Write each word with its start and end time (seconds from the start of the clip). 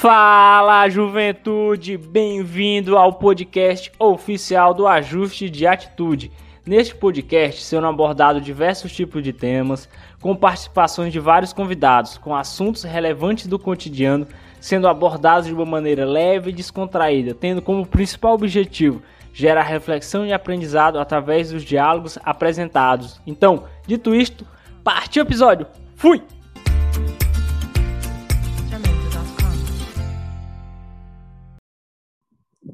Fala, 0.00 0.88
juventude! 0.88 1.98
Bem-vindo 1.98 2.96
ao 2.96 3.12
podcast 3.12 3.92
oficial 3.98 4.72
do 4.72 4.86
Ajuste 4.86 5.50
de 5.50 5.66
Atitude. 5.66 6.32
Neste 6.64 6.94
podcast 6.94 7.62
serão 7.62 7.90
abordados 7.90 8.42
diversos 8.42 8.92
tipos 8.92 9.22
de 9.22 9.30
temas, 9.30 9.86
com 10.18 10.34
participações 10.34 11.12
de 11.12 11.20
vários 11.20 11.52
convidados, 11.52 12.16
com 12.16 12.34
assuntos 12.34 12.82
relevantes 12.82 13.46
do 13.46 13.58
cotidiano 13.58 14.26
sendo 14.58 14.88
abordados 14.88 15.48
de 15.48 15.52
uma 15.52 15.66
maneira 15.66 16.06
leve 16.06 16.48
e 16.48 16.54
descontraída, 16.54 17.34
tendo 17.34 17.60
como 17.60 17.84
principal 17.84 18.32
objetivo 18.32 19.02
gerar 19.34 19.64
reflexão 19.64 20.24
e 20.24 20.32
aprendizado 20.32 20.98
através 20.98 21.50
dos 21.50 21.62
diálogos 21.62 22.18
apresentados. 22.24 23.20
Então, 23.26 23.64
dito 23.86 24.14
isto, 24.14 24.46
partiu 24.82 25.22
o 25.22 25.26
episódio! 25.26 25.66
Fui! 25.94 26.22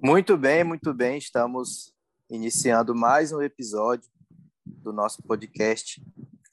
Muito 0.03 0.37
bem, 0.37 0.63
muito 0.63 0.93
bem. 0.93 1.17
Estamos 1.17 1.93
iniciando 2.29 2.95
mais 2.95 3.33
um 3.33 3.41
episódio 3.41 4.09
do 4.65 4.93
nosso 4.93 5.23
podcast 5.23 6.03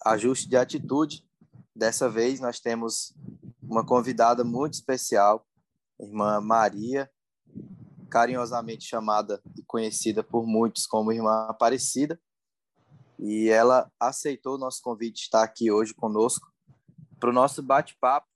Ajuste 0.06 0.48
de 0.48 0.56
Atitude. 0.56 1.28
Dessa 1.76 2.10
vez 2.10 2.40
nós 2.40 2.60
temos 2.60 3.14
uma 3.62 3.86
convidada 3.86 4.44
muito 4.44 4.76
especial, 4.76 5.46
irmã 6.00 6.40
Maria, 6.40 7.12
carinhosamente 8.10 8.86
chamada 8.86 9.42
e 9.58 9.64
conhecida 9.64 10.24
por 10.24 10.48
muitos 10.48 10.88
como 10.88 11.12
irmã 11.12 11.48
Aparecida. 11.50 12.20
E 13.20 13.50
ela 13.50 13.92
aceitou 14.00 14.56
o 14.56 14.60
nosso 14.60 14.82
convite 14.82 15.16
de 15.16 15.22
estar 15.22 15.44
aqui 15.44 15.70
hoje 15.70 15.94
conosco 15.94 16.52
para 17.20 17.30
o 17.30 17.34
nosso 17.34 17.62
bate-papo, 17.62 18.28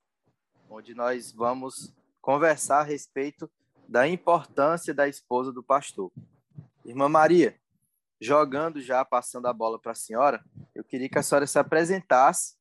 onde 0.69 0.93
nós 0.93 1.31
vamos 1.31 1.93
conversar 2.21 2.79
a 2.79 2.83
respeito 2.83 3.49
da 3.87 4.07
importância 4.07 4.93
da 4.93 5.07
esposa 5.07 5.51
do 5.51 5.63
pastor. 5.63 6.11
Irmã 6.83 7.07
Maria, 7.07 7.55
jogando 8.19 8.81
já, 8.81 9.05
passando 9.05 9.47
a 9.47 9.53
bola 9.53 9.79
para 9.79 9.91
a 9.91 9.95
senhora, 9.95 10.43
eu 10.75 10.83
queria 10.83 11.09
que 11.09 11.17
a 11.17 11.23
senhora 11.23 11.47
se 11.47 11.57
apresentasse 11.57 12.55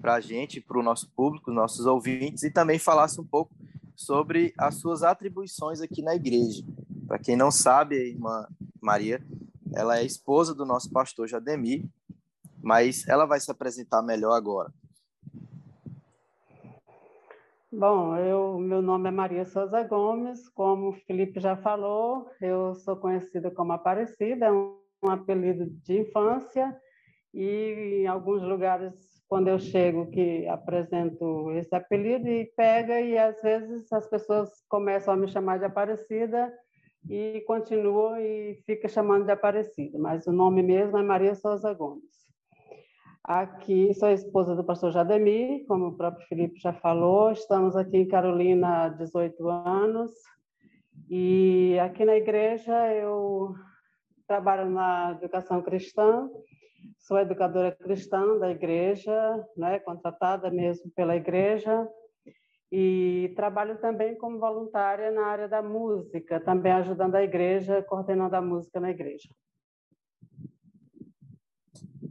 para 0.00 0.14
a 0.14 0.20
gente, 0.20 0.60
para 0.60 0.78
o 0.78 0.82
nosso 0.82 1.10
público, 1.10 1.50
nossos 1.50 1.86
ouvintes, 1.86 2.42
e 2.42 2.50
também 2.50 2.78
falasse 2.78 3.20
um 3.20 3.26
pouco 3.26 3.54
sobre 3.96 4.52
as 4.58 4.74
suas 4.74 5.02
atribuições 5.02 5.80
aqui 5.80 6.02
na 6.02 6.14
igreja. 6.14 6.62
Para 7.06 7.18
quem 7.18 7.36
não 7.36 7.50
sabe, 7.50 7.96
a 7.96 8.06
irmã 8.06 8.46
Maria, 8.80 9.24
ela 9.72 9.98
é 9.98 10.04
esposa 10.04 10.54
do 10.54 10.66
nosso 10.66 10.90
pastor 10.90 11.26
Jademir, 11.26 11.86
mas 12.62 13.06
ela 13.08 13.24
vai 13.24 13.40
se 13.40 13.50
apresentar 13.50 14.02
melhor 14.02 14.32
agora. 14.32 14.72
Bom, 17.76 18.16
eu, 18.16 18.56
meu 18.56 18.80
nome 18.80 19.08
é 19.08 19.10
Maria 19.10 19.44
Souza 19.44 19.82
Gomes, 19.82 20.48
como 20.50 20.90
o 20.90 20.92
Felipe 20.92 21.40
já 21.40 21.56
falou, 21.56 22.30
eu 22.40 22.72
sou 22.76 22.96
conhecida 22.96 23.50
como 23.50 23.72
Aparecida, 23.72 24.46
é 24.46 24.52
um, 24.52 24.78
um 25.02 25.10
apelido 25.10 25.66
de 25.66 25.98
infância, 25.98 26.72
e 27.34 28.02
em 28.02 28.06
alguns 28.06 28.42
lugares 28.42 28.94
quando 29.28 29.48
eu 29.48 29.58
chego 29.58 30.08
que 30.08 30.46
apresento 30.46 31.50
esse 31.50 31.74
apelido 31.74 32.28
e 32.28 32.44
pega 32.56 33.00
e 33.00 33.18
às 33.18 33.42
vezes 33.42 33.92
as 33.92 34.06
pessoas 34.08 34.50
começam 34.68 35.12
a 35.12 35.16
me 35.16 35.26
chamar 35.26 35.58
de 35.58 35.64
Aparecida 35.64 36.56
e 37.10 37.42
continuam 37.44 38.16
e 38.20 38.62
fica 38.64 38.86
chamando 38.86 39.24
de 39.24 39.32
Aparecida, 39.32 39.98
mas 39.98 40.28
o 40.28 40.32
nome 40.32 40.62
mesmo 40.62 40.96
é 40.96 41.02
Maria 41.02 41.34
Souza 41.34 41.74
Gomes. 41.74 42.23
Aqui 43.24 43.94
sou 43.94 44.10
esposa 44.10 44.54
do 44.54 44.62
pastor 44.62 44.92
Jademir, 44.92 45.64
como 45.66 45.86
o 45.86 45.96
próprio 45.96 46.26
Felipe 46.28 46.60
já 46.60 46.74
falou, 46.74 47.32
estamos 47.32 47.74
aqui 47.74 47.96
em 47.96 48.06
Carolina 48.06 48.84
há 48.84 48.88
18 48.90 49.48
anos 49.48 50.10
e 51.08 51.78
aqui 51.80 52.04
na 52.04 52.16
igreja 52.16 52.92
eu 52.92 53.54
trabalho 54.26 54.68
na 54.68 55.12
educação 55.18 55.62
cristã 55.62 56.28
Sou 56.98 57.18
educadora 57.18 57.72
cristã 57.72 58.38
da 58.38 58.50
igreja, 58.50 59.12
né, 59.56 59.78
contratada 59.78 60.50
mesmo 60.50 60.90
pela 60.92 61.16
igreja, 61.16 61.88
e 62.72 63.32
trabalho 63.36 63.78
também 63.78 64.16
como 64.16 64.38
voluntária 64.38 65.10
na 65.10 65.26
área 65.26 65.48
da 65.48 65.62
música, 65.62 66.40
também 66.40 66.72
ajudando 66.72 67.14
a 67.14 67.22
igreja, 67.22 67.82
coordenando 67.82 68.34
a 68.34 68.42
música 68.42 68.80
na 68.80 68.90
igreja. 68.90 69.28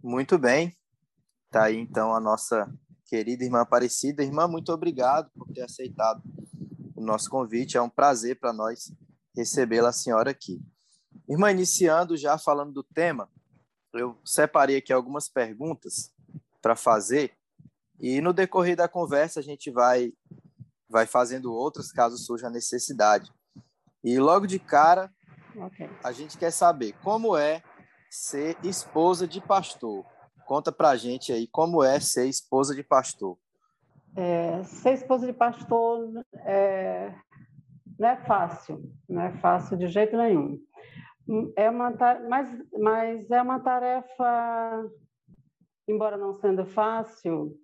Muito 0.01 0.37
bem. 0.37 0.75
Tá 1.53 1.65
aí 1.65 1.77
então 1.77 2.15
a 2.15 2.19
nossa 2.19 2.67
querida 3.05 3.43
irmã 3.43 3.61
Aparecida. 3.61 4.23
Irmã, 4.23 4.47
muito 4.47 4.73
obrigado 4.73 5.29
por 5.35 5.47
ter 5.53 5.61
aceitado 5.61 6.23
o 6.95 6.99
nosso 6.99 7.29
convite. 7.29 7.77
É 7.77 7.81
um 7.81 7.91
prazer 7.91 8.39
para 8.39 8.51
nós 8.51 8.91
recebê-la 9.35 9.89
a 9.89 9.93
senhora 9.93 10.31
aqui. 10.31 10.59
Irmã, 11.29 11.51
iniciando 11.51 12.17
já 12.17 12.39
falando 12.39 12.73
do 12.73 12.81
tema, 12.81 13.29
eu 13.93 14.19
separei 14.25 14.77
aqui 14.77 14.91
algumas 14.91 15.29
perguntas 15.29 16.11
para 16.59 16.75
fazer 16.75 17.37
e 17.99 18.19
no 18.19 18.33
decorrer 18.33 18.75
da 18.75 18.87
conversa 18.87 19.39
a 19.39 19.43
gente 19.43 19.69
vai 19.69 20.11
vai 20.89 21.05
fazendo 21.05 21.53
outras 21.53 21.91
caso 21.91 22.17
surja 22.17 22.47
a 22.47 22.49
necessidade. 22.49 23.31
E 24.03 24.17
logo 24.17 24.47
de 24.47 24.57
cara, 24.57 25.13
okay. 25.55 25.87
a 26.03 26.11
gente 26.11 26.35
quer 26.35 26.49
saber 26.49 26.93
como 27.03 27.37
é 27.37 27.61
ser 28.09 28.57
esposa 28.63 29.27
de 29.27 29.39
pastor. 29.39 30.03
Conta 30.45 30.71
para 30.71 30.89
a 30.89 30.95
gente 30.95 31.31
aí 31.31 31.47
como 31.47 31.83
é 31.83 31.99
ser 31.99 32.27
esposa 32.27 32.75
de 32.75 32.83
pastor. 32.83 33.37
É, 34.15 34.63
ser 34.63 34.93
esposa 34.93 35.25
de 35.25 35.33
pastor 35.33 36.23
é, 36.45 37.13
não 37.97 38.09
é 38.09 38.17
fácil, 38.17 38.83
não 39.09 39.21
é 39.21 39.31
fácil 39.37 39.77
de 39.77 39.87
jeito 39.87 40.15
nenhum. 40.17 40.59
É 41.55 41.69
uma, 41.69 41.91
mas, 42.29 42.49
mas 42.77 43.31
é 43.31 43.41
uma 43.41 43.59
tarefa, 43.59 44.85
embora 45.87 46.17
não 46.17 46.33
sendo 46.33 46.65
fácil, 46.65 47.57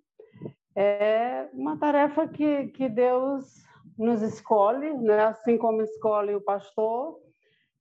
é 0.74 1.48
uma 1.52 1.76
tarefa 1.76 2.26
que, 2.26 2.68
que 2.68 2.88
Deus 2.88 3.62
nos 3.98 4.22
escolhe, 4.22 4.92
né? 4.94 5.24
assim 5.24 5.58
como 5.58 5.82
escolhe 5.82 6.34
o 6.34 6.40
pastor, 6.40 7.20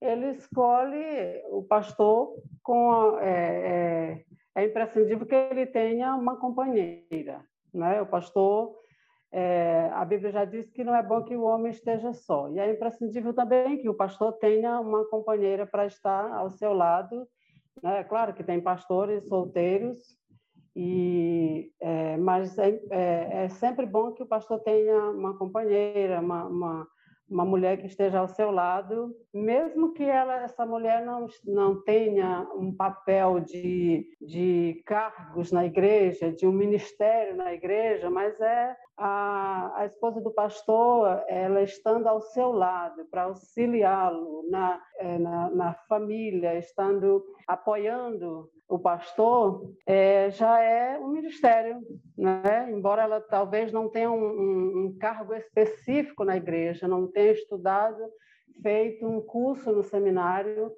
ele 0.01 0.31
escolhe 0.31 1.41
o 1.49 1.63
pastor 1.63 2.35
com 2.61 3.17
é, 3.19 3.31
é, 3.31 4.25
é 4.55 4.65
imprescindível 4.65 5.25
que 5.25 5.35
ele 5.35 5.65
tenha 5.65 6.15
uma 6.15 6.37
companheira, 6.37 7.43
né? 7.73 8.01
O 8.01 8.05
pastor 8.05 8.75
é, 9.31 9.89
a 9.93 10.03
Bíblia 10.05 10.31
já 10.31 10.45
diz 10.45 10.71
que 10.71 10.83
não 10.83 10.95
é 10.95 11.03
bom 11.03 11.23
que 11.23 11.35
o 11.35 11.43
homem 11.43 11.71
esteja 11.71 12.13
só. 12.13 12.49
E 12.49 12.59
é 12.59 12.71
imprescindível 12.71 13.33
também 13.33 13.77
que 13.77 13.87
o 13.87 13.93
pastor 13.93 14.33
tenha 14.33 14.79
uma 14.79 15.05
companheira 15.05 15.67
para 15.67 15.85
estar 15.85 16.31
ao 16.33 16.49
seu 16.49 16.73
lado. 16.73 17.27
Né? 17.81 18.03
Claro 18.05 18.33
que 18.33 18.43
tem 18.43 18.59
pastores 18.59 19.27
solteiros, 19.27 20.17
e, 20.75 21.71
é, 21.79 22.17
mas 22.17 22.57
é, 22.57 22.69
é, 22.89 23.43
é, 23.43 23.49
sempre 23.49 23.85
bom 23.85 24.13
que 24.13 24.23
o 24.23 24.27
pastor 24.27 24.59
tenha 24.61 24.97
uma 25.11 25.37
companheira, 25.37 26.19
uma, 26.19 26.45
uma 26.45 26.87
uma 27.29 27.45
mulher 27.45 27.77
que 27.77 27.87
esteja 27.87 28.19
ao 28.19 28.27
seu 28.27 28.51
lado, 28.51 29.15
mesmo 29.33 29.93
que 29.93 30.03
ela, 30.03 30.41
essa 30.43 30.65
mulher 30.65 31.05
não, 31.05 31.27
não 31.45 31.81
tenha 31.81 32.47
um 32.55 32.75
papel 32.75 33.39
de, 33.39 34.05
de 34.19 34.81
cargos 34.85 35.51
na 35.51 35.65
igreja, 35.65 36.31
de 36.31 36.47
um 36.47 36.51
ministério 36.51 37.35
na 37.35 37.53
igreja, 37.53 38.09
mas 38.09 38.39
é 38.41 38.75
a, 38.99 39.71
a 39.77 39.85
esposa 39.85 40.19
do 40.19 40.31
pastor, 40.31 41.23
ela 41.27 41.61
estando 41.61 42.07
ao 42.07 42.21
seu 42.21 42.51
lado 42.51 43.05
para 43.09 43.23
auxiliá-lo 43.23 44.45
na, 44.49 44.81
é, 44.97 45.17
na, 45.17 45.49
na 45.49 45.73
família, 45.87 46.57
estando 46.57 47.23
apoiando 47.47 48.49
o 48.67 48.77
pastor 48.77 49.73
é, 49.87 50.29
já 50.29 50.61
é 50.61 50.99
um 50.99 51.07
ministério, 51.07 51.79
né? 52.15 52.69
embora 52.71 53.03
ela 53.03 53.21
talvez 53.21 53.71
não 53.71 53.89
tenha 53.89 54.11
um, 54.11 54.23
um, 54.23 54.85
um, 54.85 54.97
cargo 54.99 55.33
específico 55.33 56.23
na 56.23 56.37
igreja, 56.37 56.87
não 56.87 57.07
tenha 57.07 57.31
estudado, 57.31 57.97
feito 58.61 59.07
um 59.07 59.21
curso 59.21 59.71
no 59.71 59.81
seminário, 59.81 60.71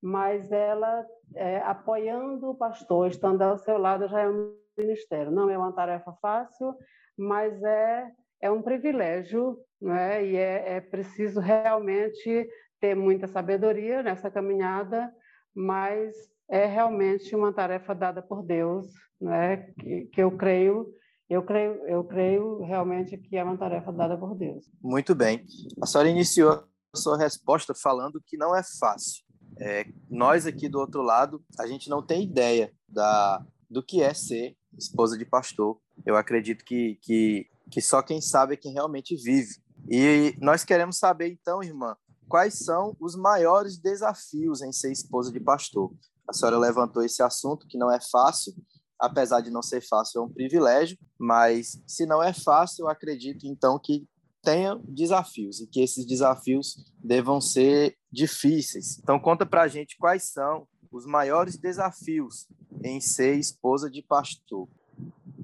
mas 0.00 0.50
ela 0.50 1.04
é, 1.34 1.58
apoiando 1.58 2.50
o 2.50 2.54
pastor, 2.54 3.08
estando 3.08 3.42
ao 3.42 3.58
seu 3.58 3.76
lado, 3.76 4.08
já 4.08 4.20
é 4.20 4.28
um 4.28 4.54
ministério. 4.78 5.30
Não 5.30 5.50
é 5.50 5.58
uma 5.58 5.72
tarefa 5.72 6.12
fácil, 6.22 6.74
mas 7.16 7.62
é, 7.62 8.10
é 8.42 8.50
um 8.50 8.62
privilégio, 8.62 9.58
né? 9.80 10.24
e 10.24 10.36
é, 10.36 10.76
é 10.76 10.80
preciso 10.80 11.40
realmente 11.40 12.48
ter 12.80 12.94
muita 12.94 13.26
sabedoria 13.26 14.02
nessa 14.02 14.30
caminhada, 14.30 15.12
mas 15.54 16.14
é 16.50 16.66
realmente 16.66 17.34
uma 17.34 17.52
tarefa 17.52 17.94
dada 17.94 18.22
por 18.22 18.42
Deus, 18.42 18.86
né? 19.20 19.68
que, 19.78 20.06
que 20.06 20.22
eu 20.22 20.36
creio 20.36 20.92
eu 21.28 21.42
creio, 21.42 21.86
eu 21.88 22.04
creio 22.04 22.62
realmente 22.64 23.16
que 23.16 23.36
é 23.36 23.42
uma 23.42 23.56
tarefa 23.56 23.90
dada 23.92 24.16
por 24.16 24.36
Deus. 24.36 24.70
Muito 24.82 25.14
bem. 25.14 25.44
A 25.82 25.86
senhora 25.86 26.10
iniciou 26.10 26.50
a 26.92 26.96
sua 26.96 27.16
resposta 27.16 27.74
falando 27.74 28.22
que 28.26 28.36
não 28.36 28.54
é 28.54 28.62
fácil. 28.78 29.24
É, 29.58 29.86
nós 30.10 30.46
aqui 30.46 30.68
do 30.68 30.78
outro 30.78 31.00
lado, 31.00 31.42
a 31.58 31.66
gente 31.66 31.88
não 31.88 32.04
tem 32.04 32.24
ideia 32.24 32.72
da, 32.88 33.44
do 33.70 33.82
que 33.82 34.02
é 34.02 34.12
ser 34.12 34.56
esposa 34.78 35.16
de 35.16 35.24
pastor. 35.24 35.78
Eu 36.04 36.16
acredito 36.16 36.64
que, 36.64 36.98
que, 37.02 37.46
que 37.70 37.80
só 37.80 38.02
quem 38.02 38.20
sabe 38.20 38.54
é 38.54 38.56
quem 38.56 38.72
realmente 38.72 39.16
vive. 39.16 39.56
E 39.88 40.34
nós 40.40 40.64
queremos 40.64 40.98
saber, 40.98 41.28
então, 41.28 41.62
irmã, 41.62 41.96
quais 42.28 42.54
são 42.54 42.96
os 43.00 43.14
maiores 43.16 43.78
desafios 43.78 44.62
em 44.62 44.72
ser 44.72 44.92
esposa 44.92 45.30
de 45.30 45.40
pastor? 45.40 45.92
A 46.28 46.32
senhora 46.32 46.58
levantou 46.58 47.02
esse 47.02 47.22
assunto 47.22 47.66
que 47.66 47.76
não 47.76 47.90
é 47.90 48.00
fácil, 48.00 48.54
apesar 48.98 49.40
de 49.40 49.50
não 49.50 49.62
ser 49.62 49.82
fácil, 49.82 50.20
é 50.20 50.24
um 50.24 50.32
privilégio, 50.32 50.98
mas 51.18 51.80
se 51.86 52.06
não 52.06 52.22
é 52.22 52.32
fácil, 52.32 52.84
eu 52.84 52.88
acredito 52.88 53.46
então 53.46 53.78
que 53.78 54.06
tenha 54.42 54.78
desafios 54.86 55.60
e 55.60 55.66
que 55.66 55.80
esses 55.80 56.06
desafios 56.06 56.76
devam 57.02 57.40
ser 57.40 57.96
difíceis. 58.12 58.98
Então 58.98 59.18
conta 59.18 59.44
para 59.44 59.62
a 59.62 59.68
gente 59.68 59.96
quais 59.98 60.30
são 60.30 60.66
os 60.94 61.04
maiores 61.04 61.58
desafios 61.58 62.48
em 62.82 63.00
ser 63.00 63.34
esposa 63.34 63.90
de 63.90 64.00
pastor. 64.00 64.68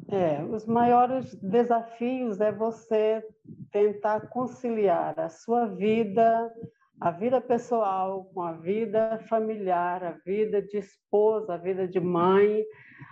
É, 0.08 0.43
os 0.44 0.64
maiores 0.64 1.35
desafios 1.37 2.41
é 2.41 2.52
você 2.52 3.25
tentar 3.73 4.29
conciliar 4.29 5.19
a 5.19 5.29
sua 5.29 5.67
vida, 5.67 6.52
a 7.00 7.11
vida 7.11 7.41
pessoal 7.41 8.31
com 8.32 8.43
a 8.43 8.52
vida 8.52 9.25
familiar, 9.29 10.05
a 10.05 10.12
vida 10.25 10.62
de 10.62 10.79
esposa, 10.79 11.55
a 11.55 11.56
vida 11.56 11.87
de 11.87 11.99
mãe, 11.99 12.64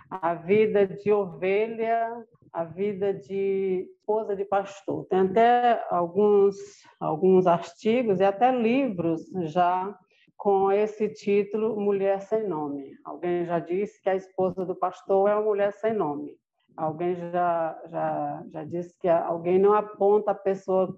a 0.09 0.33
vida 0.33 0.87
de 0.87 1.11
ovelha, 1.11 2.25
a 2.53 2.63
vida 2.63 3.13
de 3.13 3.85
esposa 3.91 4.33
de 4.33 4.45
pastor. 4.45 5.05
Tem 5.05 5.19
até 5.19 5.85
alguns, 5.89 6.55
alguns 6.99 7.47
artigos 7.47 8.21
e 8.21 8.23
até 8.23 8.49
livros 8.51 9.25
já 9.43 9.93
com 10.39 10.71
esse 10.71 11.09
título 11.09 11.77
Mulher 11.77 12.21
Sem 12.21 12.47
Nome. 12.47 12.97
Alguém 13.03 13.45
já 13.45 13.59
disse 13.59 14.01
que 14.01 14.09
a 14.09 14.15
esposa 14.15 14.65
do 14.65 14.73
pastor 14.73 15.29
é 15.29 15.35
uma 15.35 15.43
mulher 15.43 15.73
sem 15.73 15.93
nome. 15.93 16.33
Alguém 16.77 17.13
já, 17.13 17.77
já, 17.87 18.43
já 18.49 18.63
disse 18.63 18.97
que 19.01 19.09
alguém 19.09 19.59
não 19.59 19.73
aponta 19.73 20.31
a 20.31 20.35
pessoa 20.35 20.97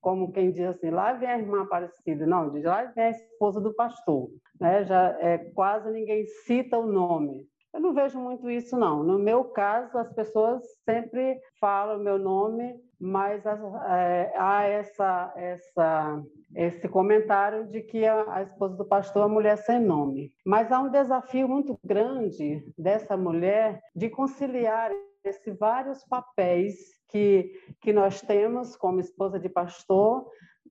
como 0.00 0.32
quem 0.32 0.50
diz 0.50 0.66
assim, 0.66 0.90
lá 0.90 1.12
vem 1.12 1.28
a 1.28 1.38
irmã 1.38 1.62
Aparecida. 1.62 2.26
Não, 2.26 2.50
diz 2.50 2.64
lá 2.64 2.82
vem 2.86 3.04
a 3.04 3.10
esposa 3.10 3.60
do 3.60 3.72
pastor. 3.72 4.28
Né? 4.60 4.84
Já, 4.84 5.16
é, 5.20 5.38
quase 5.54 5.88
ninguém 5.92 6.26
cita 6.44 6.76
o 6.76 6.86
nome. 6.86 7.46
Eu 7.72 7.80
não 7.80 7.92
vejo 7.92 8.18
muito 8.18 8.48
isso, 8.50 8.76
não. 8.76 9.02
No 9.02 9.18
meu 9.18 9.44
caso, 9.44 9.98
as 9.98 10.12
pessoas 10.14 10.62
sempre 10.84 11.38
falam 11.60 11.98
meu 11.98 12.18
nome, 12.18 12.74
mas 12.98 13.44
é, 13.44 14.32
há 14.36 14.62
essa, 14.64 15.32
essa, 15.36 16.22
esse 16.54 16.88
comentário 16.88 17.66
de 17.66 17.82
que 17.82 18.06
a, 18.06 18.36
a, 18.36 18.42
esposa 18.42 18.76
do 18.76 18.84
pastor 18.84 19.28
é 19.28 19.32
mulher 19.32 19.58
sem 19.58 19.80
nome. 19.80 20.32
Mas 20.44 20.72
há 20.72 20.80
um 20.80 20.90
desafio 20.90 21.48
muito 21.48 21.78
grande 21.84 22.64
dessa 22.78 23.16
mulher 23.16 23.80
de 23.94 24.08
conciliar 24.08 24.90
esses 25.22 25.58
vários 25.58 26.04
papéis 26.04 26.74
que, 27.08 27.52
que 27.80 27.92
nós 27.92 28.20
temos 28.22 28.76
como 28.76 29.00
esposa 29.00 29.38
de 29.38 29.48
pastor, 29.48 30.26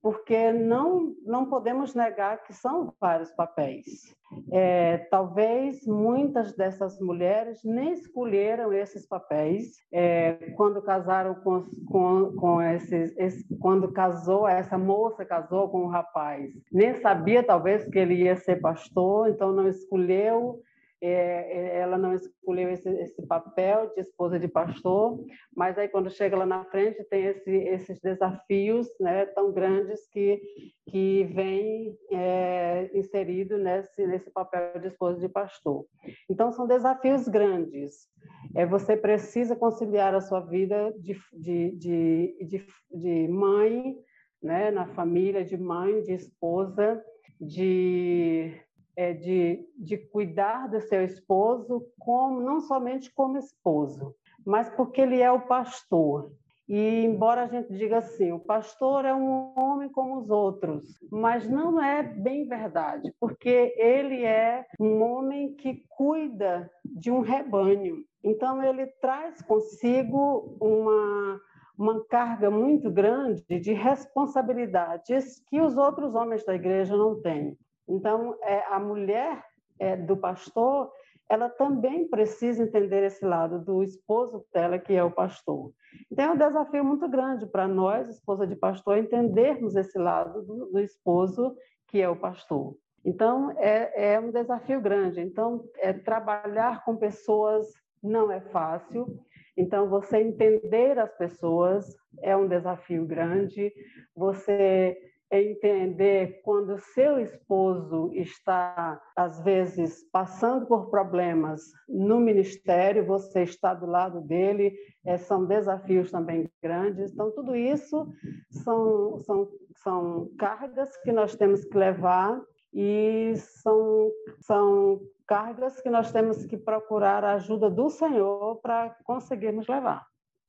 porque 0.05 0.51
não, 0.51 1.15
não 1.25 1.47
podemos 1.47 1.95
negar 1.95 2.43
que 2.43 2.53
são 2.53 2.93
vários 3.01 3.31
papéis. 3.31 4.15
É, 4.51 4.99
talvez 5.09 5.83
muitas 5.87 6.55
dessas 6.55 7.01
mulheres 7.01 7.63
nem 7.63 7.93
escolheram 7.93 8.71
esses 8.71 9.07
papéis 9.07 9.71
é, 9.91 10.33
quando 10.55 10.79
casaram 10.83 11.33
com, 11.33 11.63
com, 11.89 12.35
com 12.35 12.61
esses, 12.61 13.17
esse, 13.17 13.57
quando 13.57 13.91
casou, 13.91 14.47
essa 14.47 14.77
moça 14.77 15.25
casou 15.25 15.69
com 15.69 15.79
o 15.79 15.85
um 15.85 15.89
rapaz. 15.89 16.51
Nem 16.71 17.01
sabia, 17.01 17.41
talvez, 17.41 17.83
que 17.85 17.97
ele 17.97 18.13
ia 18.13 18.35
ser 18.35 18.61
pastor, 18.61 19.29
então 19.29 19.51
não 19.51 19.67
escolheu 19.67 20.61
é, 21.01 21.07
é, 21.07 21.79
ela 21.79 21.97
não 21.97 22.13
escolheu 22.13 22.69
esse, 22.71 22.89
esse, 22.89 23.21
papel 23.27 23.91
de 23.93 24.01
esposa 24.01 24.39
de 24.39 24.47
pastor, 24.47 25.23
mas 25.55 25.77
aí 25.77 25.87
quando 25.87 26.09
chega 26.09 26.37
lá 26.37 26.45
na 26.45 26.63
frente 26.65 27.03
tem 27.05 27.25
esse, 27.25 27.51
esses 27.51 27.99
desafios 27.99 28.87
né, 28.99 29.25
tão 29.27 29.51
grandes 29.51 30.07
que, 30.07 30.41
que 30.89 31.25
vem 31.25 31.97
é, 32.11 32.89
inserido 32.93 33.57
nesse, 33.57 34.07
nesse 34.07 34.31
papel 34.31 34.79
de 34.79 34.87
esposa 34.87 35.19
de 35.19 35.27
pastor. 35.27 35.85
Então 36.29 36.51
são 36.51 36.65
desafios 36.65 37.27
grandes. 37.27 38.07
É, 38.55 38.65
você 38.65 38.95
precisa 38.95 39.55
conciliar 39.55 40.15
a 40.15 40.21
sua 40.21 40.39
vida 40.39 40.93
de, 40.99 41.17
de, 41.33 41.71
de, 41.71 42.37
de, 42.45 42.67
de 42.91 43.27
mãe, 43.27 43.97
né, 44.41 44.71
na 44.71 44.87
família, 44.87 45.43
de 45.43 45.57
mãe, 45.57 46.01
de 46.03 46.13
esposa, 46.13 47.03
de 47.39 48.53
é, 48.95 49.13
de, 49.13 49.65
de 49.77 49.97
cuidar 49.97 50.67
do 50.67 50.79
seu 50.81 51.03
esposo 51.03 51.85
como 51.99 52.41
não 52.41 52.59
somente 52.59 53.11
como 53.13 53.37
esposo, 53.37 54.15
mas 54.45 54.69
porque 54.69 55.01
ele 55.01 55.21
é 55.21 55.31
o 55.31 55.41
pastor. 55.41 56.31
E 56.67 57.03
embora 57.05 57.43
a 57.43 57.47
gente 57.47 57.71
diga 57.75 57.99
assim, 57.99 58.31
o 58.31 58.39
pastor 58.39 59.05
é 59.05 59.13
um 59.13 59.53
homem 59.55 59.87
como 59.89 60.17
os 60.17 60.29
outros, 60.31 60.83
mas 61.11 61.47
não 61.47 61.81
é 61.81 62.01
bem 62.01 62.47
verdade, 62.47 63.13
porque 63.19 63.75
ele 63.77 64.23
é 64.23 64.65
um 64.79 65.03
homem 65.03 65.53
que 65.55 65.85
cuida 65.89 66.69
de 66.83 67.11
um 67.11 67.19
rebanho. 67.19 68.03
Então 68.23 68.63
ele 68.63 68.87
traz 68.99 69.41
consigo 69.43 70.57
uma 70.59 71.39
uma 71.77 72.03
carga 72.05 72.49
muito 72.49 72.89
grande 72.89 73.43
de 73.59 73.73
responsabilidades 73.73 75.41
que 75.47 75.59
os 75.59 75.77
outros 75.77 76.15
homens 76.15 76.45
da 76.45 76.55
igreja 76.55 76.95
não 76.95 77.21
têm. 77.21 77.57
Então, 77.87 78.37
é, 78.41 78.63
a 78.67 78.79
mulher 78.79 79.43
é, 79.79 79.95
do 79.95 80.17
pastor, 80.17 80.91
ela 81.29 81.49
também 81.49 82.07
precisa 82.07 82.63
entender 82.63 83.03
esse 83.03 83.25
lado 83.25 83.59
do 83.59 83.83
esposo 83.83 84.45
dela, 84.53 84.77
que 84.77 84.93
é 84.93 85.03
o 85.03 85.11
pastor. 85.11 85.71
Então, 86.11 86.25
é 86.25 86.31
um 86.31 86.37
desafio 86.37 86.83
muito 86.83 87.07
grande 87.07 87.45
para 87.45 87.67
nós, 87.67 88.09
esposa 88.09 88.45
de 88.45 88.55
pastor, 88.55 88.97
entendermos 88.97 89.75
esse 89.75 89.97
lado 89.97 90.43
do, 90.43 90.65
do 90.67 90.79
esposo, 90.79 91.55
que 91.87 92.01
é 92.01 92.09
o 92.09 92.15
pastor. 92.15 92.75
Então, 93.03 93.51
é, 93.57 94.13
é 94.13 94.19
um 94.19 94.31
desafio 94.31 94.81
grande. 94.81 95.21
Então, 95.21 95.63
é, 95.77 95.93
trabalhar 95.93 96.83
com 96.83 96.95
pessoas 96.95 97.67
não 98.01 98.31
é 98.31 98.41
fácil. 98.41 99.19
Então, 99.57 99.87
você 99.87 100.17
entender 100.17 100.99
as 100.99 101.15
pessoas 101.15 101.95
é 102.21 102.35
um 102.35 102.47
desafio 102.47 103.05
grande. 103.05 103.71
Você 104.15 104.97
é 105.31 105.41
entender 105.41 106.41
quando 106.43 106.77
seu 106.77 107.19
esposo 107.19 108.11
está, 108.13 109.01
às 109.15 109.43
vezes, 109.43 110.07
passando 110.11 110.65
por 110.65 110.89
problemas 110.89 111.61
no 111.87 112.19
ministério, 112.19 113.05
você 113.05 113.43
está 113.43 113.73
do 113.73 113.85
lado 113.85 114.21
dele, 114.21 114.75
é, 115.05 115.17
são 115.17 115.45
desafios 115.45 116.11
também 116.11 116.49
grandes. 116.61 117.11
Então, 117.11 117.31
tudo 117.31 117.55
isso 117.55 118.07
são, 118.49 119.19
são, 119.19 119.49
são 119.83 120.29
cargas 120.37 120.95
que 120.97 121.11
nós 121.11 121.35
temos 121.35 121.65
que 121.65 121.77
levar 121.77 122.39
e 122.73 123.33
são, 123.37 124.11
são 124.41 125.01
cargas 125.25 125.81
que 125.81 125.89
nós 125.89 126.11
temos 126.11 126.45
que 126.45 126.57
procurar 126.57 127.23
a 127.23 127.33
ajuda 127.33 127.69
do 127.69 127.89
Senhor 127.89 128.57
para 128.61 128.95
conseguirmos 129.03 129.67
levar. 129.67 130.05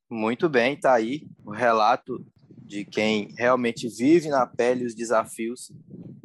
Muito 0.08 0.48
bem, 0.48 0.74
está 0.74 0.94
aí 0.94 1.22
o 1.44 1.50
relato 1.50 2.24
de 2.66 2.84
quem 2.84 3.32
realmente 3.38 3.88
vive 3.88 4.28
na 4.28 4.44
pele 4.44 4.84
os 4.84 4.94
desafios 4.94 5.70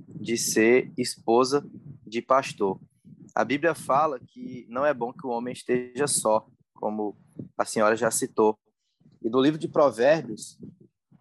de 0.07 0.37
ser 0.37 0.91
esposa 0.97 1.63
de 2.05 2.21
pastor. 2.21 2.79
A 3.35 3.45
Bíblia 3.45 3.75
fala 3.75 4.19
que 4.19 4.65
não 4.67 4.85
é 4.85 4.93
bom 4.93 5.13
que 5.13 5.25
o 5.25 5.29
homem 5.29 5.53
esteja 5.53 6.07
só, 6.07 6.47
como 6.73 7.15
a 7.57 7.63
senhora 7.63 7.95
já 7.95 8.09
citou. 8.09 8.57
E 9.21 9.29
no 9.29 9.39
livro 9.39 9.59
de 9.59 9.67
Provérbios, 9.67 10.59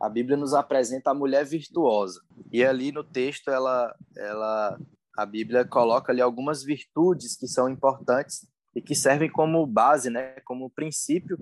a 0.00 0.09
Bíblia 0.09 0.37
nos 0.37 0.55
apresenta 0.55 1.11
a 1.11 1.15
mulher 1.15 1.45
virtuosa. 1.45 2.21
E 2.50 2.65
ali 2.65 2.91
no 2.91 3.05
texto 3.05 3.50
ela 3.50 3.95
ela 4.17 4.81
a 5.17 5.27
Bíblia 5.27 5.67
coloca 5.67 6.12
ali 6.12 6.23
algumas 6.23 6.65
virtudes 6.65 7.37
que 7.37 7.47
são 7.47 7.69
importantes 7.69 8.49
e 8.75 8.81
que 8.81 8.95
servem 8.95 9.31
como 9.31 9.67
base, 9.67 10.09
né, 10.09 10.41
como 10.47 10.71
princípio 10.71 11.37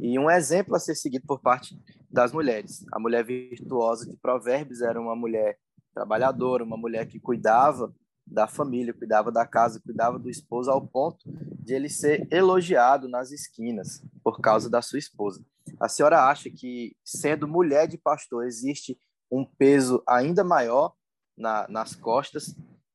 e 0.00 0.18
um 0.18 0.28
exemplo 0.28 0.74
a 0.74 0.80
ser 0.80 0.96
seguido 0.96 1.24
por 1.26 1.40
parte 1.40 1.78
das 2.14 2.32
mulheres. 2.32 2.86
A 2.92 2.98
mulher 2.98 3.24
virtuosa 3.24 4.08
de 4.08 4.16
Provérbios 4.16 4.80
era 4.80 5.00
uma 5.00 5.16
mulher 5.16 5.58
trabalhadora, 5.92 6.64
uma 6.64 6.76
mulher 6.76 7.06
que 7.06 7.18
cuidava 7.18 7.92
da 8.26 8.46
família, 8.46 8.94
cuidava 8.94 9.30
da 9.30 9.44
casa, 9.44 9.82
cuidava 9.84 10.18
do 10.18 10.30
esposo 10.30 10.70
ao 10.70 10.80
ponto 10.80 11.24
de 11.26 11.74
ele 11.74 11.88
ser 11.88 12.26
elogiado 12.32 13.08
nas 13.08 13.32
esquinas 13.32 14.02
por 14.22 14.40
causa 14.40 14.70
da 14.70 14.80
sua 14.80 14.98
esposa. 14.98 15.44
A 15.78 15.88
senhora 15.88 16.28
acha 16.28 16.48
que, 16.48 16.96
sendo 17.04 17.48
mulher 17.48 17.88
de 17.88 17.98
pastor, 17.98 18.46
existe 18.46 18.96
um 19.30 19.44
peso 19.44 20.02
ainda 20.06 20.44
maior 20.44 20.94
na, 21.36 21.66
nas 21.68 21.96
costas 21.96 22.54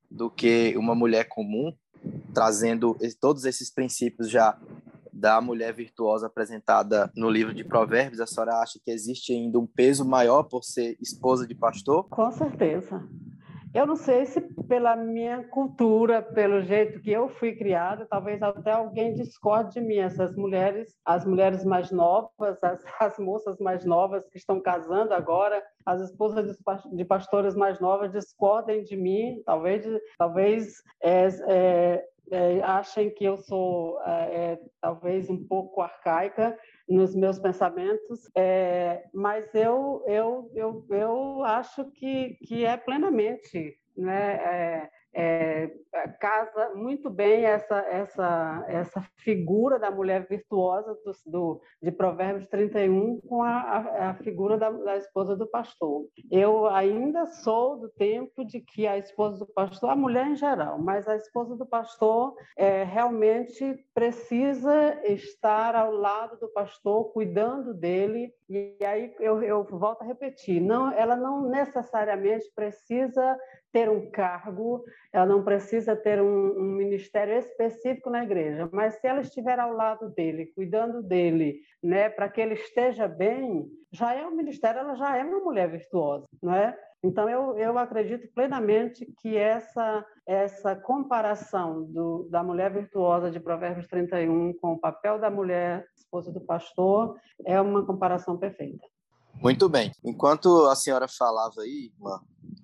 do 0.10 0.32
que 0.32 0.76
uma 0.78 0.96
mulher 0.96 1.26
comum, 1.26 1.76
trazendo 2.34 2.98
todos 3.20 3.44
esses 3.44 3.70
princípios 3.70 4.30
já 4.30 4.58
da 5.20 5.42
mulher 5.42 5.74
virtuosa 5.74 6.28
apresentada 6.28 7.12
no 7.16 7.30
livro 7.30 7.54
de 7.54 7.64
Provérbios, 7.64 8.22
a 8.22 8.26
senhora 8.26 8.62
acha 8.62 8.80
que 8.84 8.90
existe 8.90 9.34
ainda 9.34 9.60
um 9.60 9.68
peso 9.68 10.08
maior 10.08 10.44
por 10.44 10.64
ser 10.64 10.98
esposa 11.02 11.46
de 11.46 11.54
pastor? 11.54 12.08
Com 12.10 12.32
certeza. 12.32 13.04
eu 13.74 13.86
não 13.86 13.96
sei 13.96 14.26
se 14.26 14.42
pela 14.68 14.96
minha 14.96 15.44
cultura, 15.50 16.22
pelo 16.22 16.62
jeito 16.62 17.02
que 17.02 17.12
eu 17.12 17.28
fui 17.28 17.56
criada, 17.56 18.08
talvez 18.10 18.42
até 18.42 18.72
alguém 18.72 19.14
discorde 19.14 19.74
de 19.74 19.82
mim. 19.82 19.98
Essas 19.98 20.36
mulheres, 20.36 20.96
as 21.06 21.26
mulheres 21.26 21.66
mais 21.66 21.92
novas, 21.92 22.64
as, 22.64 22.84
as 23.00 23.20
moças 23.20 23.60
mais 23.60 23.84
novas 23.84 24.28
que 24.30 24.38
estão 24.38 24.62
casando 24.62 25.14
agora, 25.14 25.62
as 25.86 26.02
esposas 26.02 26.58
de 26.92 27.06
pastores 27.06 27.56
mais 27.56 27.80
novas 27.80 28.12
discordem 28.12 28.84
de 28.84 28.96
mim, 28.96 29.42
talvez, 29.46 29.86
talvez 30.18 30.84
é, 31.02 31.28
é, 31.48 32.06
é, 32.32 32.62
achem 32.62 33.10
que 33.10 33.26
eu 33.26 33.38
sou 33.38 34.02
é, 34.02 34.12
é, 34.54 34.60
talvez 34.82 35.30
um 35.30 35.44
pouco 35.48 35.82
arcaica 35.82 36.58
nos 36.88 37.16
meus 37.16 37.40
pensamentos, 37.40 38.30
é, 38.36 39.04
mas 39.14 39.54
eu, 39.54 40.04
eu, 40.08 40.52
eu, 40.54 40.86
eu 40.90 41.44
acho 41.44 41.90
que, 41.92 42.38
que 42.46 42.66
é 42.66 42.76
plenamente 42.78 43.78
né, 43.96 44.90
é, 45.14 45.72
casa 46.20 46.76
muito 46.76 47.10
bem 47.10 47.46
essa, 47.46 47.80
essa, 47.80 48.66
essa 48.68 49.02
figura 49.18 49.80
da 49.80 49.90
mulher 49.90 50.28
virtuosa 50.28 50.94
do, 51.04 51.12
do 51.26 51.62
de 51.82 51.92
Provérbios 51.92 52.48
31 52.48 53.20
com 53.22 53.42
a, 53.42 53.50
a, 53.50 54.10
a 54.10 54.14
figura 54.16 54.58
da, 54.58 54.70
da, 54.70 54.98
esposa 54.98 55.36
do 55.36 55.48
pastor. 55.48 56.06
Eu 56.30 56.68
ainda 56.68 57.26
sou 57.26 57.78
do 57.78 57.90
tempo 57.90 58.46
de 58.46 58.60
que 58.60 58.86
a 58.86 58.98
esposa 58.98 59.40
do 59.40 59.48
pastor, 59.48 59.90
a 59.90 59.96
mulher 59.96 60.28
em 60.28 60.36
geral, 60.36 60.78
mas 60.78 61.08
a 61.08 61.16
esposa 61.16 61.56
do 61.56 61.66
pastor 61.66 62.36
é, 62.56 62.84
realmente 62.84 63.84
precisa 63.94 65.00
estar 65.04 65.76
ao 65.76 65.92
lado 65.92 66.38
do 66.40 66.50
pastor, 66.50 67.12
cuidando 67.12 67.74
dele. 67.74 68.32
E 68.48 68.78
aí 68.84 69.14
eu, 69.20 69.42
eu 69.42 69.64
volto 69.64 70.02
a 70.02 70.06
repetir, 70.06 70.62
não, 70.62 70.92
ela 70.92 71.16
não 71.16 71.50
necessariamente 71.50 72.46
precisa 72.56 73.38
ter 73.72 73.90
um 73.90 74.10
cargo, 74.10 74.84
ela 75.14 75.26
não 75.26 75.44
precisa 75.44 75.96
ter 75.96 76.22
um, 76.22 76.58
um, 76.58 76.64
ministério 76.64 77.38
específico 77.38 78.10
na 78.10 78.24
igreja, 78.24 78.70
mas 78.72 78.96
se 78.96 79.08
ela 79.08 79.22
estiver 79.22 79.60
ao 79.60 79.74
lado 79.74 80.10
dele, 80.10 80.52
cuidando 80.56 81.04
dele, 81.04 81.62
né, 81.82 82.10
para 82.10 82.30
que 82.30 82.42
ele 82.42 82.56
esteja 82.56 83.08
bem, 83.08 83.66
já 83.92 84.14
é 84.14 84.26
um 84.26 84.36
ministério, 84.36 84.80
ela 84.80 84.96
já 84.96 85.18
é 85.18 85.24
uma 85.24 85.40
mulher 85.40 85.70
virtuosa, 85.70 86.26
não 86.42 86.54
é? 86.54 86.78
Então 87.04 87.30
eu, 87.30 87.58
eu 87.58 87.78
acredito 87.78 88.28
plenamente 88.34 89.06
que 89.22 89.38
essa 89.38 90.06
essa 90.28 90.76
comparação 90.76 91.86
do, 91.86 92.28
da 92.30 92.44
mulher 92.44 92.72
virtuosa 92.72 93.32
de 93.32 93.40
Provérbios 93.40 93.88
31 93.88 94.54
com 94.60 94.74
o 94.74 94.80
papel 94.80 95.18
da 95.18 95.28
mulher 95.28 95.88
esposa 95.96 96.32
do 96.32 96.40
pastor 96.40 97.18
é 97.44 97.60
uma 97.60 97.84
comparação 97.84 98.38
perfeita. 98.38 98.86
Muito 99.42 99.70
bem. 99.70 99.92
Enquanto 100.04 100.66
a 100.68 100.76
senhora 100.76 101.08
falava 101.08 101.62
aí, 101.62 101.92
irmã, 101.94 102.20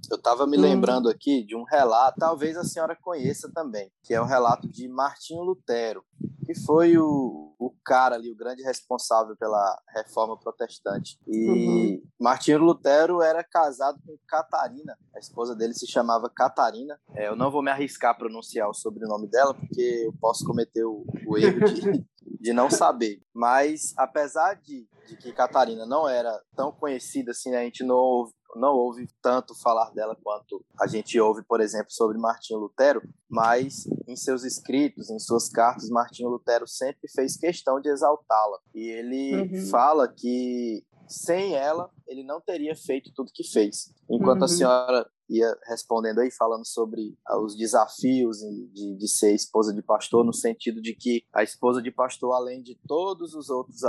eu 0.10 0.17
estava 0.17 0.46
me 0.46 0.58
hum. 0.58 0.62
lembrando 0.62 1.10
aqui 1.10 1.44
de 1.44 1.55
um 1.55 1.63
relato, 1.63 2.20
talvez 2.20 2.58
a 2.58 2.63
senhora 2.63 2.98
conheça 3.01 3.50
também, 3.53 3.91
que 4.03 4.13
é 4.13 4.22
o 4.22 4.25
relato 4.25 4.67
de 4.67 4.88
Martinho 4.88 5.41
Lutero, 5.41 6.03
que 6.46 6.53
foi 6.53 6.98
o, 6.98 7.55
o 7.58 7.74
cara 7.84 8.15
ali, 8.15 8.32
o 8.32 8.36
grande 8.36 8.62
responsável 8.62 9.36
pela 9.36 9.82
reforma 9.96 10.38
protestante. 10.38 11.17
E 11.27 11.48
uhum. 11.48 12.03
Martinho 12.20 12.60
Lutero 12.60 13.22
era 13.22 13.44
casado 13.44 14.00
com 14.05 14.15
Catarina, 14.27 14.98
a 15.15 15.20
esposa 15.20 15.55
dele 15.55 15.74
se 15.74 15.88
chamava 15.88 16.29
Catarina. 16.29 17.00
É, 17.15 17.27
eu 17.27 17.36
não 17.36 17.50
vou 17.50 17.63
me 17.63 17.72
arriscar 17.72 18.12
a 18.12 18.15
pronunciar 18.15 18.70
o 18.70 18.74
sobrenome 18.74 19.27
dela, 19.27 19.53
porque 19.53 20.03
eu 20.05 20.13
posso 20.20 20.46
cometer 20.46 20.84
o, 20.84 21.05
o 21.25 21.38
erro 21.38 21.65
de, 21.65 22.05
de 22.39 22.53
não 22.53 22.70
saber. 22.70 23.22
Mas, 23.34 23.94
apesar 23.98 24.55
de, 24.55 24.88
de 25.08 25.17
que 25.17 25.34
Catarina 25.34 25.86
não 25.86 26.08
era 26.08 26.32
tão 26.55 26.72
conhecida 26.72 27.32
assim, 27.32 27.51
né, 27.51 27.60
a 27.60 27.63
gente 27.63 27.84
não 27.84 27.96
ouve, 27.96 28.34
não 28.55 28.74
ouve 28.74 29.08
tanto 29.22 29.53
falar 29.62 29.91
dela 29.91 30.17
quanto 30.24 30.63
a 30.79 30.88
gente 30.88 31.20
ouve, 31.20 31.44
por 31.44 31.60
exemplo, 31.60 31.91
sobre 31.91 32.17
Martinho 32.17 32.60
Lutero, 32.60 33.01
mas 33.29 33.86
em 34.08 34.15
seus 34.15 34.44
escritos, 34.44 35.10
em 35.10 35.20
suas 35.20 35.50
cartas, 35.50 35.89
Martinho 35.89 36.29
Lutero 36.29 36.67
sempre 36.67 37.10
fez 37.13 37.38
questão 37.38 37.82
de 37.82 37.89
exaltá-la. 37.89 38.60
E 38.74 38.89
ele 38.89 39.36
uhum. 39.36 39.67
fala 39.67 40.08
que 40.08 40.84
sem 41.08 41.55
ela, 41.55 41.91
ele 42.08 42.24
não 42.24 42.41
teria 42.41 42.75
feito 42.75 43.12
tudo 43.13 43.32
que 43.34 43.44
fez. 43.44 43.94
Enquanto 44.10 44.39
uhum. 44.39 44.46
a 44.46 44.50
senhora 44.50 45.10
ia 45.29 45.55
respondendo 45.67 46.20
aí, 46.20 46.32
falando 46.32 46.65
sobre 46.65 47.17
ah, 47.25 47.39
os 47.39 47.55
desafios 47.55 48.38
de, 48.74 48.96
de 48.96 49.08
ser 49.08 49.34
esposa 49.34 49.74
de 49.74 49.82
pastor, 49.82 50.24
no 50.24 50.34
sentido 50.34 50.82
de 50.82 50.96
que 50.96 51.24
a 51.34 51.44
esposa 51.44 51.82
de 51.82 51.91
pastor, 51.91 52.34
além 52.34 52.62
de 52.62 52.77
todos 52.88 53.34
os 53.34 53.50
outros, 53.50 53.82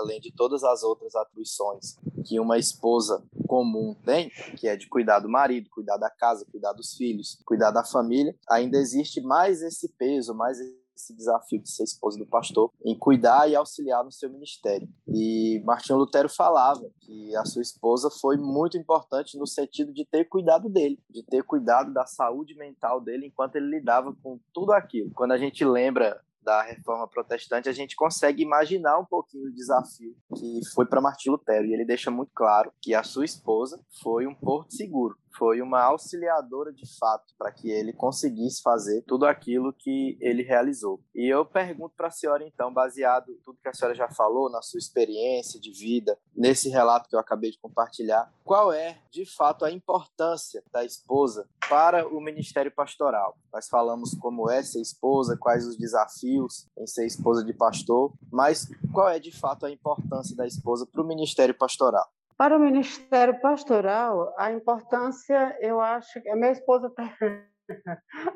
além 0.00 0.20
de 0.20 0.32
todas 0.34 0.62
as 0.64 0.82
outras 0.82 1.14
atribuições 1.14 1.96
que 2.24 2.38
uma 2.38 2.58
esposa 2.58 3.22
comum 3.46 3.94
tem, 4.04 4.30
que 4.56 4.68
é 4.68 4.76
de 4.76 4.88
cuidar 4.88 5.20
do 5.20 5.28
marido, 5.28 5.70
cuidar 5.70 5.96
da 5.96 6.10
casa, 6.10 6.46
cuidar 6.50 6.72
dos 6.72 6.94
filhos, 6.94 7.38
cuidar 7.44 7.70
da 7.70 7.84
família, 7.84 8.34
ainda 8.48 8.78
existe 8.78 9.20
mais 9.20 9.62
esse 9.62 9.88
peso, 9.96 10.34
mais 10.34 10.58
esse 10.60 10.81
desafio 11.14 11.60
de 11.60 11.70
ser 11.70 11.84
esposa 11.84 12.18
do 12.18 12.26
pastor, 12.26 12.70
em 12.84 12.96
cuidar 12.98 13.48
e 13.48 13.56
auxiliar 13.56 14.04
no 14.04 14.12
seu 14.12 14.30
ministério. 14.30 14.88
E 15.08 15.60
Martinho 15.64 15.98
Lutero 15.98 16.28
falava 16.28 16.88
que 17.00 17.34
a 17.36 17.44
sua 17.44 17.62
esposa 17.62 18.10
foi 18.10 18.36
muito 18.36 18.76
importante 18.76 19.38
no 19.38 19.46
sentido 19.46 19.92
de 19.92 20.04
ter 20.04 20.28
cuidado 20.28 20.68
dele, 20.68 20.98
de 21.10 21.22
ter 21.24 21.42
cuidado 21.42 21.92
da 21.92 22.06
saúde 22.06 22.54
mental 22.54 23.00
dele 23.00 23.26
enquanto 23.26 23.56
ele 23.56 23.66
lidava 23.66 24.14
com 24.22 24.38
tudo 24.52 24.72
aquilo. 24.72 25.10
Quando 25.14 25.32
a 25.32 25.38
gente 25.38 25.64
lembra 25.64 26.20
da 26.42 26.62
reforma 26.62 27.06
protestante, 27.06 27.68
a 27.68 27.72
gente 27.72 27.94
consegue 27.94 28.42
imaginar 28.42 28.98
um 28.98 29.04
pouquinho 29.04 29.48
o 29.48 29.54
desafio 29.54 30.14
que 30.36 30.60
foi 30.74 30.84
para 30.86 31.00
Martim 31.00 31.30
Lutero. 31.30 31.66
E 31.66 31.72
ele 31.72 31.84
deixa 31.84 32.10
muito 32.10 32.32
claro 32.34 32.72
que 32.80 32.94
a 32.94 33.02
sua 33.02 33.24
esposa 33.24 33.80
foi 34.02 34.26
um 34.26 34.34
porto 34.34 34.74
seguro, 34.74 35.16
foi 35.36 35.60
uma 35.60 35.80
auxiliadora 35.82 36.72
de 36.72 36.84
fato 36.98 37.34
para 37.38 37.52
que 37.52 37.70
ele 37.70 37.92
conseguisse 37.92 38.62
fazer 38.62 39.02
tudo 39.02 39.26
aquilo 39.26 39.72
que 39.72 40.16
ele 40.20 40.42
realizou. 40.42 41.00
E 41.14 41.28
eu 41.32 41.44
pergunto 41.44 41.94
para 41.96 42.08
a 42.08 42.10
senhora, 42.10 42.46
então, 42.46 42.72
baseado 42.72 43.32
em 43.32 43.38
tudo 43.42 43.58
que 43.62 43.68
a 43.68 43.74
senhora 43.74 43.94
já 43.94 44.08
falou, 44.08 44.50
na 44.50 44.62
sua 44.62 44.78
experiência 44.78 45.60
de 45.60 45.72
vida, 45.72 46.18
nesse 46.34 46.68
relato 46.68 47.08
que 47.08 47.16
eu 47.16 47.20
acabei 47.20 47.50
de 47.50 47.58
compartilhar, 47.58 48.32
qual 48.44 48.72
é, 48.72 48.98
de 49.10 49.24
fato, 49.24 49.64
a 49.64 49.70
importância 49.70 50.62
da 50.72 50.84
esposa 50.84 51.48
para 51.68 52.06
o 52.06 52.20
ministério 52.20 52.72
pastoral? 52.72 53.36
Nós 53.52 53.68
falamos 53.68 54.14
como 54.14 54.50
é 54.50 54.62
ser 54.62 54.80
esposa, 54.80 55.36
quais 55.36 55.66
os 55.66 55.76
desafios 55.76 56.66
em 56.78 56.86
ser 56.86 57.06
esposa 57.06 57.44
de 57.44 57.52
pastor, 57.52 58.12
mas 58.30 58.68
qual 58.92 59.08
é, 59.08 59.18
de 59.18 59.30
fato, 59.30 59.66
a 59.66 59.70
importância 59.70 60.36
da 60.36 60.46
esposa 60.46 60.86
para 60.86 61.02
o 61.02 61.06
ministério 61.06 61.54
pastoral? 61.54 62.08
Para 62.36 62.56
o 62.56 62.60
Ministério 62.60 63.40
Pastoral, 63.40 64.34
a 64.38 64.52
importância, 64.52 65.56
eu 65.60 65.80
acho 65.80 66.20
que 66.20 66.28
a 66.28 66.36
minha 66.36 66.52
esposa 66.52 66.90
tá... 66.94 67.12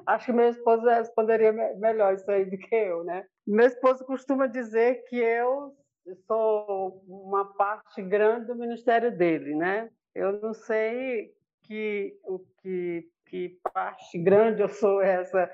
acho 0.07 0.27
que 0.27 0.33
minha 0.33 0.49
esposa 0.49 0.95
responderia 0.95 1.53
melhor 1.53 2.15
isso 2.15 2.31
aí 2.31 2.45
do 2.45 2.57
que 2.57 2.75
eu, 2.75 3.05
né? 3.05 3.25
Meu 3.47 3.67
esposo 3.67 4.05
costuma 4.05 4.47
dizer 4.47 5.05
que 5.09 5.17
eu 5.17 5.75
sou 6.27 7.03
uma 7.09 7.57
parte 7.57 8.03
grande 8.03 8.47
do 8.47 8.55
ministério 8.55 9.17
dele, 9.17 9.55
né? 9.55 9.91
Eu 10.15 10.41
não 10.41 10.55
sei 10.55 11.33
que 11.63 12.17
o 12.25 12.39
que 12.63 13.11
que 13.29 13.59
parte 13.73 14.19
grande 14.19 14.63
eu 14.63 14.69
sou 14.69 15.03
essa 15.03 15.51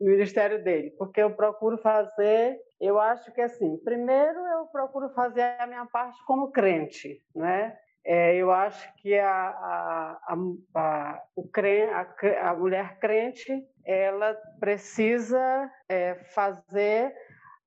no 0.00 0.06
ministério 0.10 0.62
dele, 0.62 0.92
porque 0.98 1.20
eu 1.20 1.34
procuro 1.34 1.78
fazer, 1.78 2.58
eu 2.80 3.00
acho 3.00 3.32
que 3.32 3.40
assim, 3.40 3.76
primeiro 3.78 4.38
eu 4.38 4.66
procuro 4.66 5.08
fazer 5.10 5.42
a 5.58 5.66
minha 5.66 5.86
parte 5.86 6.22
como 6.24 6.52
crente, 6.52 7.20
né? 7.34 7.76
É, 8.08 8.36
eu 8.36 8.52
acho 8.52 8.94
que 8.98 9.18
a, 9.18 9.48
a, 9.48 10.36
a, 10.74 11.22
o 11.34 11.50
a, 11.92 12.50
a 12.50 12.54
mulher 12.54 12.98
crente 13.00 13.66
ela 13.84 14.32
precisa 14.60 15.68
é, 15.88 16.14
fazer 16.14 17.12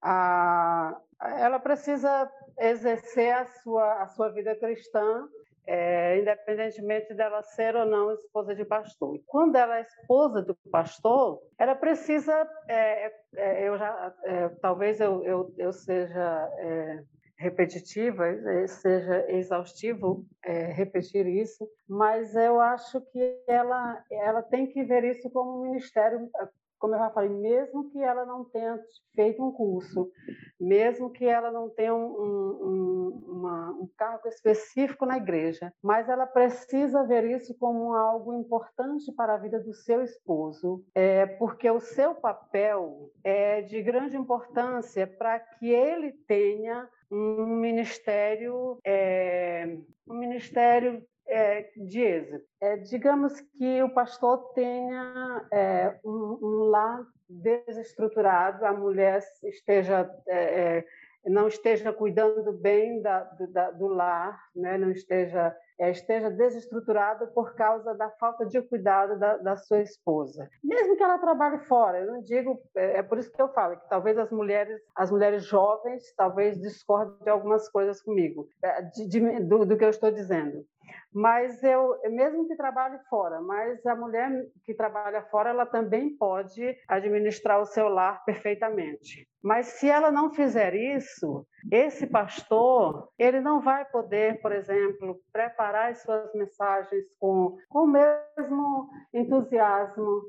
a, 0.01 0.97
ela 1.19 1.59
precisa 1.59 2.31
exercer 2.57 3.33
a 3.33 3.45
sua, 3.45 4.01
a 4.01 4.07
sua 4.07 4.29
vida 4.29 4.55
cristã 4.55 5.27
é, 5.67 6.17
independentemente 6.17 7.13
dela 7.13 7.43
ser 7.43 7.75
ou 7.75 7.85
não 7.85 8.11
esposa 8.11 8.55
de 8.55 8.65
pastor. 8.65 9.15
E 9.15 9.23
quando 9.27 9.55
ela 9.55 9.77
é 9.77 9.81
esposa 9.81 10.41
do 10.41 10.55
pastor, 10.71 11.39
ela 11.59 11.75
precisa, 11.75 12.49
é, 12.67 13.13
é, 13.35 13.67
eu 13.67 13.77
já, 13.77 14.13
é, 14.23 14.49
talvez 14.61 14.99
eu, 14.99 15.23
eu, 15.23 15.53
eu 15.57 15.71
seja 15.71 16.49
é, 16.57 17.03
repetitiva, 17.39 18.27
eh, 18.27 18.67
seja 18.67 19.31
exaustivo 19.31 20.25
é, 20.43 20.73
repetir 20.73 21.25
isso, 21.25 21.65
mas 21.87 22.35
eu 22.35 22.59
acho 22.59 22.99
que 22.99 23.41
ela, 23.47 24.03
ela 24.11 24.41
tem 24.41 24.67
que 24.67 24.83
ver 24.83 25.05
isso 25.05 25.29
como 25.29 25.59
um 25.59 25.71
ministério, 25.71 26.29
como 26.77 26.95
eu 26.95 26.99
já 26.99 27.09
falei, 27.11 27.29
mesmo 27.29 27.89
que 27.91 28.01
ela 28.01 28.25
não 28.25 28.43
tenha 28.43 28.77
feito 29.15 29.41
um 29.41 29.53
curso, 29.53 30.11
mesmo 30.59 31.09
que 31.09 31.25
ela 31.25 31.49
não 31.49 31.69
tenha 31.69 31.95
um, 31.95 32.07
um, 32.07 33.23
uma, 33.27 33.69
um 33.71 33.89
cargo 33.97 34.27
específico 34.27 35.05
na 35.05 35.15
igreja, 35.15 35.71
mas 35.81 36.09
ela 36.09 36.25
precisa 36.25 37.05
ver 37.05 37.23
isso 37.23 37.57
como 37.57 37.93
algo 37.93 38.33
importante 38.33 39.13
para 39.13 39.35
a 39.35 39.37
vida 39.37 39.61
do 39.61 39.73
seu 39.73 40.03
esposo, 40.03 40.83
é, 40.93 41.25
porque 41.25 41.69
o 41.71 41.79
seu 41.79 42.15
papel 42.15 43.09
é 43.23 43.61
de 43.61 43.81
grande 43.81 44.17
importância 44.17 45.07
para 45.07 45.39
que 45.39 45.69
ele 45.69 46.11
tenha 46.27 46.89
um 47.11 47.45
ministério, 47.45 48.79
é, 48.85 49.77
um 50.07 50.15
ministério 50.15 51.03
é, 51.27 51.69
de 51.75 52.01
êxito? 52.01 52.45
É, 52.61 52.77
digamos 52.77 53.39
que 53.41 53.81
o 53.83 53.89
pastor 53.89 54.53
tenha 54.53 55.47
é, 55.51 55.99
um, 56.03 56.39
um 56.41 56.69
lar 56.69 57.05
desestruturado, 57.27 58.65
a 58.65 58.73
mulher 58.73 59.21
esteja 59.43 60.09
é, 60.27 60.37
é, 60.37 60.85
não 61.25 61.47
esteja 61.47 61.91
cuidando 61.93 62.51
bem 62.53 63.01
da, 63.01 63.23
da, 63.51 63.71
do 63.71 63.87
lar, 63.87 64.39
né? 64.55 64.77
não 64.77 64.91
esteja 64.91 65.55
esteja 65.87 66.29
desestruturado 66.29 67.27
por 67.27 67.55
causa 67.55 67.93
da 67.93 68.09
falta 68.09 68.45
de 68.45 68.61
cuidado 68.61 69.17
da, 69.17 69.37
da, 69.37 69.55
sua 69.55 69.81
esposa, 69.81 70.49
mesmo 70.63 70.97
que 70.97 71.03
ela 71.03 71.17
trabalhe 71.17 71.59
fora. 71.59 71.99
Eu 71.99 72.07
não 72.07 72.21
digo 72.21 72.61
é, 72.75 72.99
é 72.99 73.03
por 73.03 73.17
isso 73.17 73.31
que 73.31 73.41
eu 73.41 73.47
falo 73.53 73.77
que 73.77 73.87
talvez 73.87 74.17
as 74.17 74.31
mulheres 74.31 74.81
as 74.95 75.09
mulheres 75.11 75.45
jovens 75.45 76.13
talvez 76.17 76.59
discordem 76.59 77.15
de 77.23 77.29
algumas 77.29 77.69
coisas 77.69 78.01
comigo 78.01 78.47
é, 78.61 78.81
de, 78.81 79.07
de, 79.07 79.39
do, 79.41 79.65
do 79.65 79.77
que 79.77 79.85
eu 79.85 79.89
estou 79.89 80.11
dizendo. 80.11 80.65
Mas 81.13 81.63
eu, 81.63 81.99
mesmo 82.11 82.47
que 82.47 82.55
trabalhe 82.55 82.99
fora, 83.09 83.41
mas 83.41 83.83
a 83.85 83.95
mulher 83.95 84.29
que 84.63 84.73
trabalha 84.73 85.23
fora, 85.23 85.49
ela 85.49 85.65
também 85.65 86.15
pode 86.15 86.77
administrar 86.87 87.59
o 87.59 87.65
seu 87.65 87.87
lar 87.89 88.23
perfeitamente. 88.25 89.27
Mas 89.41 89.67
se 89.67 89.89
ela 89.89 90.11
não 90.11 90.31
fizer 90.31 90.75
isso, 90.75 91.45
esse 91.71 92.05
pastor, 92.05 93.09
ele 93.17 93.39
não 93.39 93.61
vai 93.61 93.85
poder, 93.85 94.41
por 94.41 94.51
exemplo, 94.51 95.19
preparar 95.31 95.91
as 95.91 96.01
suas 96.01 96.33
mensagens 96.33 97.05
com, 97.19 97.57
com 97.69 97.83
o 97.83 97.87
mesmo 97.87 98.89
entusiasmo, 99.13 100.21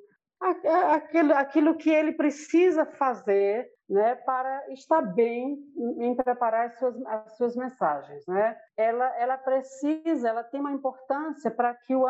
aquilo, 0.92 1.34
aquilo 1.34 1.76
que 1.76 1.90
ele 1.90 2.12
precisa 2.12 2.86
fazer 2.86 3.68
né, 3.90 4.14
para 4.14 4.72
estar 4.72 5.02
bem 5.02 5.58
em 5.98 6.14
preparar 6.14 6.68
as 6.68 6.78
suas, 6.78 7.06
as 7.06 7.36
suas 7.36 7.56
mensagens. 7.56 8.24
Né? 8.24 8.56
Ela, 8.76 9.18
ela 9.18 9.36
precisa, 9.36 10.28
ela 10.28 10.44
tem 10.44 10.60
uma 10.60 10.70
importância 10.70 11.50
para 11.50 11.74
que 11.74 11.92
o, 11.92 12.06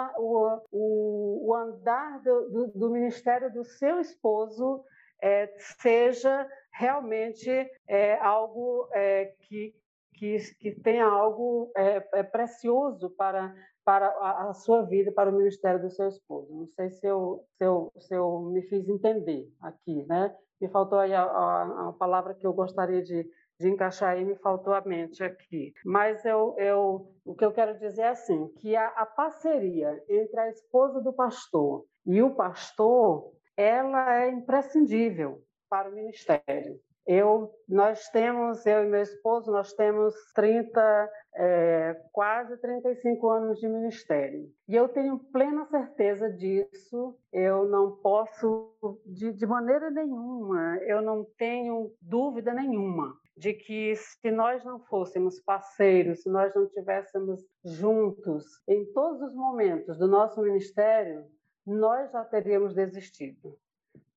o, 0.70 1.48
o 1.48 1.54
andar 1.54 2.20
do, 2.20 2.50
do, 2.50 2.66
do 2.78 2.90
ministério 2.90 3.50
do 3.50 3.64
seu 3.64 3.98
esposo 3.98 4.84
é, 5.22 5.50
seja 5.80 6.46
realmente 6.70 7.50
é, 7.88 8.18
algo 8.18 8.86
é, 8.92 9.32
que, 9.40 9.74
que, 10.12 10.36
que 10.58 10.72
tenha 10.82 11.06
algo 11.06 11.72
é, 11.74 12.06
é, 12.12 12.22
precioso 12.22 13.08
para, 13.08 13.54
para 13.84 14.08
a, 14.08 14.52
sua 14.54 14.82
vida, 14.82 15.10
para 15.12 15.30
o 15.30 15.36
ministério 15.36 15.80
do 15.80 15.90
seu 15.90 16.08
esposo. 16.08 16.54
Não 16.54 16.66
sei 16.68 16.90
se 16.90 17.06
eu, 17.06 17.44
se 17.56 17.64
eu, 17.64 17.92
se 17.98 18.14
eu 18.14 18.40
me 18.40 18.62
fiz 18.62 18.88
entender 18.88 19.50
aqui, 19.60 20.04
né? 20.06 20.34
me 20.60 20.68
faltou 20.68 20.98
aí 20.98 21.14
a, 21.14 21.22
a, 21.22 21.88
a 21.88 21.92
palavra 21.94 22.34
que 22.34 22.46
eu 22.46 22.52
gostaria 22.52 23.02
de, 23.02 23.26
de 23.58 23.68
encaixar 23.68 24.10
aí, 24.10 24.24
me 24.24 24.36
faltou 24.36 24.74
a 24.74 24.82
mente 24.82 25.24
aqui. 25.24 25.72
Mas 25.84 26.24
eu, 26.24 26.54
eu, 26.58 27.14
o 27.24 27.34
que 27.34 27.44
eu 27.44 27.52
quero 27.52 27.78
dizer 27.78 28.02
é 28.02 28.08
assim, 28.08 28.48
que 28.58 28.76
a, 28.76 28.88
a 28.88 29.06
parceria 29.06 30.02
entre 30.08 30.38
a 30.38 30.50
esposa 30.50 31.00
do 31.00 31.12
pastor 31.12 31.84
e 32.06 32.22
o 32.22 32.34
pastor, 32.34 33.32
ela 33.56 34.22
é 34.22 34.30
imprescindível 34.30 35.42
para 35.68 35.88
o 35.88 35.94
ministério. 35.94 36.78
Eu, 37.06 37.50
nós 37.68 38.08
temos, 38.10 38.64
eu 38.66 38.84
e 38.84 38.86
meu 38.86 39.02
esposo, 39.02 39.50
nós 39.50 39.72
temos 39.72 40.14
30, 40.34 41.10
é, 41.34 42.00
quase 42.12 42.56
35 42.58 43.28
anos 43.30 43.58
de 43.58 43.68
ministério. 43.68 44.48
E 44.68 44.76
eu 44.76 44.88
tenho 44.88 45.18
plena 45.18 45.66
certeza 45.66 46.30
disso. 46.30 47.16
Eu 47.32 47.68
não 47.68 47.96
posso, 47.96 48.74
de, 49.06 49.32
de 49.32 49.46
maneira 49.46 49.90
nenhuma, 49.90 50.78
eu 50.82 51.00
não 51.02 51.24
tenho 51.36 51.92
dúvida 52.00 52.52
nenhuma 52.52 53.18
de 53.36 53.54
que 53.54 53.96
se 53.96 54.30
nós 54.30 54.62
não 54.64 54.78
fôssemos 54.80 55.40
parceiros, 55.40 56.22
se 56.22 56.28
nós 56.28 56.54
não 56.54 56.68
tivéssemos 56.68 57.40
juntos 57.64 58.44
em 58.68 58.84
todos 58.92 59.22
os 59.22 59.34
momentos 59.34 59.96
do 59.96 60.06
nosso 60.06 60.42
ministério, 60.42 61.24
nós 61.66 62.12
já 62.12 62.24
teríamos 62.24 62.74
desistido 62.74 63.56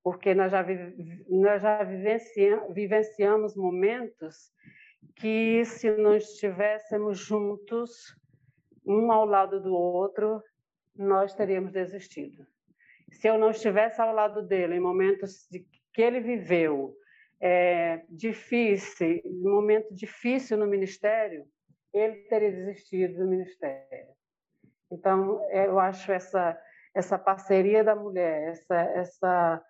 porque 0.04 0.36
nós 0.36 0.52
já, 0.52 0.66
nós 1.30 1.62
já 1.62 1.84
vivenciamos, 1.84 2.74
vivenciamos 2.74 3.56
momentos 3.56 4.52
que, 5.16 5.64
se 5.66 5.90
não 5.92 6.16
estivéssemos 6.16 7.18
juntos, 7.18 8.16
um 8.86 9.12
ao 9.12 9.26
lado 9.26 9.62
do 9.62 9.74
outro, 9.74 10.44
nós 10.96 11.34
teríamos 11.34 11.72
desistido. 11.72 12.46
Se 13.12 13.28
eu 13.28 13.38
não 13.38 13.52
estivesse 13.52 14.02
ao 14.02 14.14
lado 14.14 14.42
dele 14.42 14.76
em 14.76 14.80
momentos 14.80 15.48
de, 15.50 15.66
que 15.94 16.02
ele 16.02 16.20
viveu, 16.20 16.94
é, 17.40 18.04
difícil, 18.10 19.22
momento 19.42 19.94
difícil 19.94 20.58
no 20.58 20.68
ministério, 20.68 21.46
ele 21.94 22.16
teria 22.28 22.52
desistido 22.52 23.20
do 23.20 23.30
ministério. 23.30 24.14
Então, 24.92 25.42
eu 25.52 25.80
acho 25.80 26.12
essa 26.12 26.60
essa 26.96 27.18
parceria 27.18 27.84
da 27.84 27.96
mulher, 27.96 28.50
essa 28.50 28.76
essa 28.76 29.64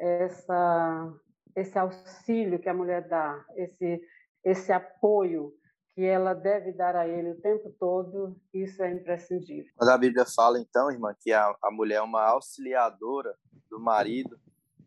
essa, 0.00 1.14
esse 1.54 1.78
auxílio 1.78 2.58
que 2.58 2.68
a 2.68 2.74
mulher 2.74 3.06
dá, 3.06 3.44
esse, 3.56 4.00
esse 4.42 4.72
apoio 4.72 5.52
que 5.94 6.02
ela 6.02 6.32
deve 6.32 6.72
dar 6.72 6.96
a 6.96 7.06
ele 7.06 7.32
o 7.32 7.40
tempo 7.40 7.74
todo, 7.78 8.36
isso 8.54 8.82
é 8.82 8.90
imprescindível. 8.90 9.70
Quando 9.76 9.90
a 9.90 9.98
Bíblia 9.98 10.24
fala, 10.24 10.58
então, 10.58 10.90
irmã, 10.90 11.14
que 11.20 11.32
a, 11.32 11.54
a 11.62 11.70
mulher 11.70 11.96
é 11.96 12.02
uma 12.02 12.22
auxiliadora 12.22 13.34
do 13.68 13.78
marido, 13.78 14.40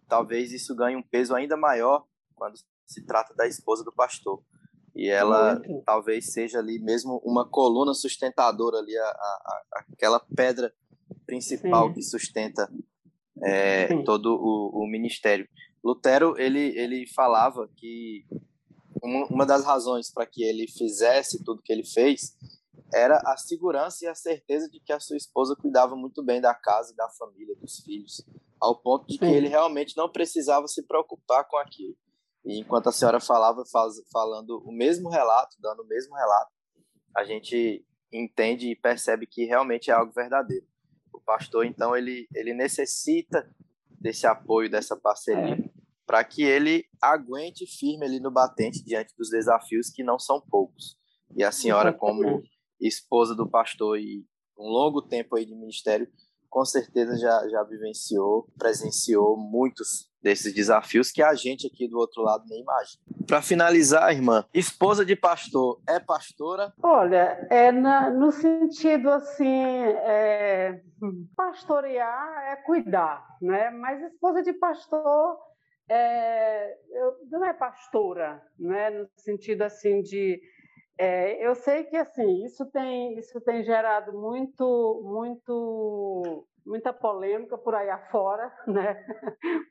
talvez 0.08 0.52
isso 0.52 0.76
ganhe 0.76 0.95
um 0.95 1.04
peso 1.04 1.36
ainda 1.36 1.56
maior 1.56 2.06
quando 2.36 2.56
se 2.88 3.06
trata 3.06 3.34
da 3.36 3.45
esposa 3.45 3.84
do 3.84 3.93
pastor. 3.93 4.43
E 4.95 5.10
ela 5.10 5.56
Muito. 5.56 5.84
talvez 5.86 6.32
seja 6.32 6.60
ali 6.60 6.80
mesmo 6.80 7.21
uma 7.23 7.47
coluna 7.47 7.93
sustentadora 7.93 8.78
ali, 8.78 8.95
a, 8.97 9.06
a, 9.06 9.63
aquela 9.91 10.19
pedra 10.36 10.73
principal 11.26 11.88
Sim. 11.88 11.93
que 11.93 12.02
sustenta 12.04 12.69
é, 13.41 14.04
todo 14.04 14.36
o, 14.36 14.84
o, 14.84 14.88
ministério. 14.88 15.48
Lutero 15.84 16.36
ele 16.38 16.78
ele 16.78 17.08
falava 17.08 17.69
que 17.76 18.26
uma 19.02 19.46
das 19.46 19.65
razões 19.65 20.12
para 20.12 20.26
que 20.26 20.43
ele 20.43 20.67
fizesse 20.67 21.43
tudo 21.43 21.62
que 21.62 21.74
ele 21.74 21.86
fez 21.86 22.38
era 22.93 23.17
a 23.26 23.36
segurança 23.36 24.06
e 24.06 24.08
a 24.08 24.15
certeza 24.15 24.69
de 24.69 24.80
que 24.80 24.93
a 24.93 25.00
sua 25.00 25.17
esposa 25.17 25.56
cuidava 25.56 25.96
muito 25.96 26.24
bem 26.24 26.39
da 26.39 26.54
casa, 26.54 26.96
da 26.96 27.10
família, 27.10 27.56
dos 27.56 27.80
filhos, 27.80 28.24
ao 28.62 28.80
ponto 28.80 29.08
de 29.08 29.17
que 29.17 29.26
ele 29.26 29.48
realmente 29.48 29.98
não 29.98 30.08
precisava 30.08 30.67
se 30.67 30.84
preocupar 30.84 31.46
com 31.48 31.58
aquilo. 31.58 31.98
E 32.46 32.60
enquanto 32.60 32.88
a 32.88 32.91
senhora 32.91 33.19
falava, 33.19 33.65
faz, 33.65 33.96
falando 34.12 34.62
o 34.63 34.72
mesmo 34.72 35.10
relato, 35.10 35.58
dando 35.60 35.82
o 35.82 35.88
mesmo 35.88 36.15
relato, 36.15 36.52
a 37.17 37.24
gente 37.24 37.84
entende 38.12 38.69
e 38.69 38.76
percebe 38.76 39.26
que 39.26 39.43
realmente 39.43 39.89
é 39.89 39.93
algo 39.93 40.13
verdadeiro 40.13 40.67
pastor, 41.26 41.66
então, 41.66 41.96
ele, 41.96 42.28
ele 42.34 42.54
necessita 42.54 43.50
desse 44.00 44.28
apoio, 44.28 44.70
dessa 44.70 44.96
parceria, 44.96 45.56
é. 45.56 45.70
para 46.06 46.24
que 46.24 46.44
ele 46.44 46.86
aguente 47.02 47.66
firme 47.66 48.06
ali 48.06 48.20
no 48.20 48.32
batente 48.32 48.84
diante 48.84 49.14
dos 49.18 49.30
desafios 49.30 49.90
que 49.90 50.04
não 50.04 50.20
são 50.20 50.42
poucos. 50.42 50.98
E 51.36 51.44
a 51.44 51.52
senhora, 51.52 51.94
como 51.94 52.44
esposa 52.80 53.34
do 53.34 53.50
pastor 53.50 54.00
e 54.00 54.26
um 54.58 54.68
longo 54.68 55.02
tempo 55.02 55.36
aí 55.36 55.46
de 55.46 55.56
ministério, 55.56 56.08
com 56.54 56.63
certeza 56.63 57.18
já, 57.18 57.50
já 57.50 57.63
vivenciou, 57.63 58.48
presenciou 58.60 59.36
muitos 59.36 60.13
desses 60.22 60.54
desafios 60.54 61.12
que 61.12 61.24
a 61.24 61.34
gente 61.34 61.66
aqui 61.66 61.88
do 61.88 61.98
outro 61.98 62.22
lado 62.22 62.46
nem 62.48 62.62
imagina. 62.62 63.02
Para 63.26 63.42
finalizar, 63.42 64.13
irmã, 64.13 64.46
esposa 64.54 65.04
de 65.04 65.16
pastor 65.16 65.82
é 65.89 66.00
pastora? 66.00 66.72
Olha, 66.84 67.48
é 67.50 67.72
na, 67.72 68.12
no 68.12 68.32
sentido 68.32 69.10
assim, 69.10 69.48
é, 69.48 70.80
pastorear 71.36 72.52
é 72.52 72.56
cuidar, 72.58 73.26
né? 73.42 73.72
Mas 73.72 74.04
esposa 74.04 74.44
de 74.44 74.54
pastor 74.54 75.36
é, 75.89 76.78
eu, 76.92 77.18
não 77.32 77.44
é 77.44 77.54
pastora, 77.54 78.44
né? 78.60 78.92
No 78.92 79.10
sentido 79.18 79.63
assim 79.63 80.04
de 80.04 80.39
é, 81.04 81.46
eu 81.46 81.54
sei 81.56 81.84
que 81.84 81.98
assim 81.98 82.46
isso 82.46 82.66
tem 82.72 83.18
isso 83.18 83.42
tem 83.42 83.63
gerado 83.63 84.13
muito 84.13 85.02
muito 85.04 86.48
muita 86.66 86.94
polêmica 86.94 87.58
por 87.58 87.76
aí 87.76 87.89
afora, 87.89 88.50
né? 88.66 89.06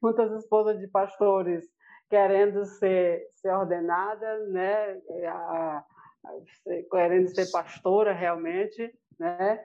Muitas 0.02 0.30
esposas 0.32 0.78
de 0.78 0.86
pastores 0.88 1.64
querendo 2.10 2.66
ser 2.66 3.26
ser 3.34 3.50
ordenada, 3.50 4.46
né? 4.48 5.00
A, 5.26 5.78
a, 5.78 5.84
querendo 6.90 7.28
ser 7.28 7.50
pastora 7.50 8.12
realmente, 8.12 8.92
né? 9.18 9.64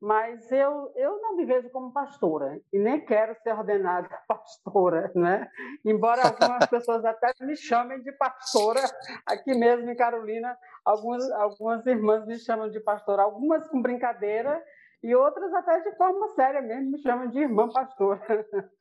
Mas 0.00 0.50
eu, 0.52 0.92
eu 0.94 1.20
não 1.20 1.36
me 1.36 1.44
vejo 1.44 1.68
como 1.70 1.92
pastora 1.92 2.60
e 2.72 2.78
nem 2.78 3.04
quero 3.04 3.34
ser 3.42 3.52
ordenada 3.52 4.08
pastora, 4.28 5.10
né? 5.14 5.50
Embora 5.84 6.22
algumas 6.22 6.66
pessoas 6.70 7.04
até 7.04 7.32
me 7.40 7.56
chamem 7.56 8.00
de 8.02 8.12
pastora, 8.12 8.80
aqui 9.26 9.54
mesmo 9.54 9.90
em 9.90 9.96
Carolina, 9.96 10.56
algumas, 10.84 11.28
algumas 11.32 11.84
irmãs 11.86 12.24
me 12.26 12.38
chamam 12.38 12.70
de 12.70 12.78
pastora, 12.80 13.22
algumas 13.22 13.68
com 13.68 13.82
brincadeira 13.82 14.62
e 15.02 15.14
outras 15.14 15.52
até 15.52 15.80
de 15.80 15.96
forma 15.96 16.28
séria 16.28 16.60
mesmo 16.60 16.92
me 16.92 16.98
chamam 16.98 17.28
de 17.28 17.40
irmã 17.40 17.68
pastora. 17.68 18.20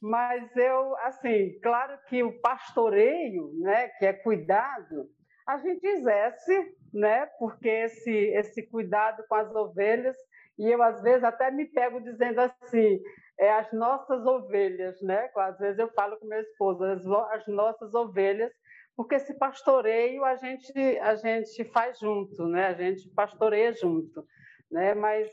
Mas 0.00 0.56
eu, 0.56 0.96
assim, 0.98 1.58
claro 1.62 1.98
que 2.08 2.22
o 2.22 2.40
pastoreio, 2.40 3.52
né, 3.60 3.88
que 3.98 4.06
é 4.06 4.12
cuidado, 4.12 5.08
a 5.46 5.58
gente 5.58 5.86
exerce, 5.86 6.76
né, 6.92 7.26
porque 7.38 7.68
esse, 7.68 8.10
esse 8.10 8.66
cuidado 8.68 9.22
com 9.28 9.34
as 9.34 9.54
ovelhas 9.54 10.16
E 10.58 10.70
eu, 10.70 10.82
às 10.82 11.02
vezes, 11.02 11.24
até 11.24 11.50
me 11.50 11.66
pego 11.66 12.00
dizendo 12.00 12.40
assim, 12.40 13.00
é 13.38 13.52
as 13.52 13.70
nossas 13.72 14.24
ovelhas, 14.24 15.00
né? 15.02 15.30
Às 15.36 15.58
vezes 15.58 15.78
eu 15.78 15.88
falo 15.92 16.16
com 16.18 16.26
meu 16.26 16.40
esposo, 16.40 16.82
as, 16.84 17.06
as 17.06 17.46
nossas 17.46 17.94
ovelhas, 17.94 18.52
porque 18.96 19.16
esse 19.16 19.34
pastoreio 19.34 20.24
a 20.24 20.36
gente, 20.36 20.72
a 21.00 21.14
gente 21.16 21.64
faz 21.64 21.98
junto, 21.98 22.46
né? 22.46 22.68
A 22.68 22.72
gente 22.72 23.08
pastoreia 23.10 23.72
junto, 23.74 24.24
né? 24.70 24.94
Mas, 24.94 25.30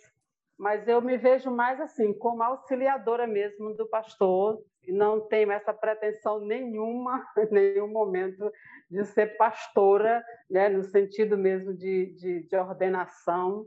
mas 0.58 0.88
eu 0.88 1.02
me 1.02 1.18
vejo 1.18 1.50
mais 1.50 1.80
assim, 1.80 2.14
como 2.14 2.44
auxiliadora 2.44 3.26
mesmo 3.26 3.74
do 3.76 3.88
pastor, 3.88 4.62
não 4.88 5.22
tenho 5.22 5.52
essa 5.52 5.74
pretensão 5.74 6.40
nenhuma, 6.40 7.26
em 7.38 7.48
nenhum 7.54 7.88
momento, 7.88 8.52
de 8.90 9.06
ser 9.06 9.38
pastora, 9.38 10.24
né, 10.50 10.70
no 10.70 10.84
sentido 10.84 11.38
mesmo 11.38 11.74
de, 11.74 12.14
de, 12.16 12.48
de 12.48 12.56
ordenação. 12.56 13.66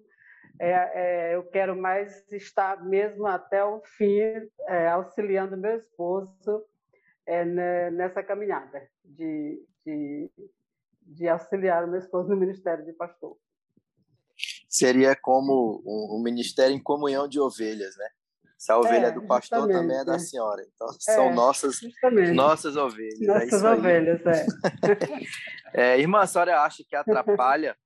É, 0.59 0.71
é, 0.71 1.35
eu 1.35 1.43
quero 1.45 1.77
mais 1.77 2.25
estar 2.33 2.83
mesmo 2.85 3.27
até 3.27 3.65
o 3.65 3.81
fim, 3.97 4.21
é, 4.69 4.89
auxiliando 4.89 5.57
meu 5.57 5.77
esposo 5.77 6.65
é, 7.27 7.91
nessa 7.91 8.23
caminhada 8.23 8.89
de, 9.05 9.63
de, 9.85 10.31
de, 11.03 11.29
auxiliar 11.29 11.85
o 11.85 11.89
meu 11.89 11.99
esposo 11.99 12.29
no 12.29 12.37
ministério 12.37 12.85
de 12.85 12.93
pastor. 12.93 13.37
Seria 14.69 15.17
como 15.17 15.83
um, 15.85 16.19
um 16.19 16.23
ministério 16.23 16.75
em 16.75 16.83
comunhão 16.83 17.29
de 17.29 17.41
ovelhas, 17.41 17.97
né? 17.97 18.09
Se 18.59 18.73
a 18.73 18.79
ovelha 18.79 19.07
é, 19.07 19.09
é 19.09 19.13
do 19.13 19.27
pastor, 19.27 19.69
também 19.69 19.99
é 19.99 20.05
da 20.05 20.19
senhora. 20.19 20.63
Então, 20.75 20.89
é, 20.89 21.13
são 21.13 21.35
nossas, 21.35 21.79
nossas 22.35 22.77
ovelhas. 22.77 23.21
É 23.21 23.25
nossas 23.25 23.63
é 23.63 23.71
ovelhas, 23.71 24.21
é. 24.27 24.47
é. 25.95 26.01
Irmã, 26.01 26.21
a 26.21 26.27
senhora 26.27 26.63
acha 26.63 26.83
que 26.89 26.97
atrapalha, 26.97 27.77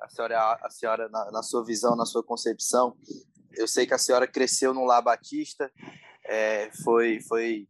a 0.00 0.08
senhora, 0.08 0.58
a 0.62 0.70
senhora 0.70 1.08
na, 1.08 1.30
na, 1.30 1.42
sua 1.42 1.64
visão, 1.64 1.96
na 1.96 2.06
sua 2.06 2.22
concepção, 2.22 2.96
eu 3.52 3.66
sei 3.66 3.86
que 3.86 3.94
a 3.94 3.98
senhora 3.98 4.26
cresceu 4.26 4.72
num 4.72 4.84
lar 4.84 5.02
batista, 5.02 5.70
é, 6.24 6.70
foi, 6.84 7.20
foi, 7.22 7.66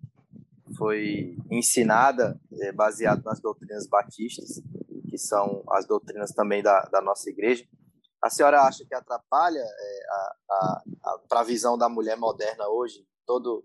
foi 0.77 1.37
ensinada 1.51 2.39
é, 2.61 2.73
baseado 2.73 3.23
nas 3.25 3.41
doutrinas 3.41 3.87
batistas, 3.87 4.61
que 5.09 5.17
são 5.17 5.65
as 5.71 5.87
doutrinas 5.87 6.33
também 6.33 6.63
da, 6.63 6.81
da 6.87 7.01
nossa 7.01 7.31
igreja. 7.31 7.65
A 8.23 8.29
senhora 8.29 8.63
acha 8.63 8.85
que 8.85 8.95
atrapalha 8.95 9.61
é, 9.61 10.07
a, 10.11 10.35
a 10.51 11.19
para 11.29 11.41
a 11.41 11.45
visão 11.45 11.79
da 11.79 11.89
mulher 11.89 12.17
moderna 12.17 12.69
hoje, 12.69 13.07
todo, 13.25 13.63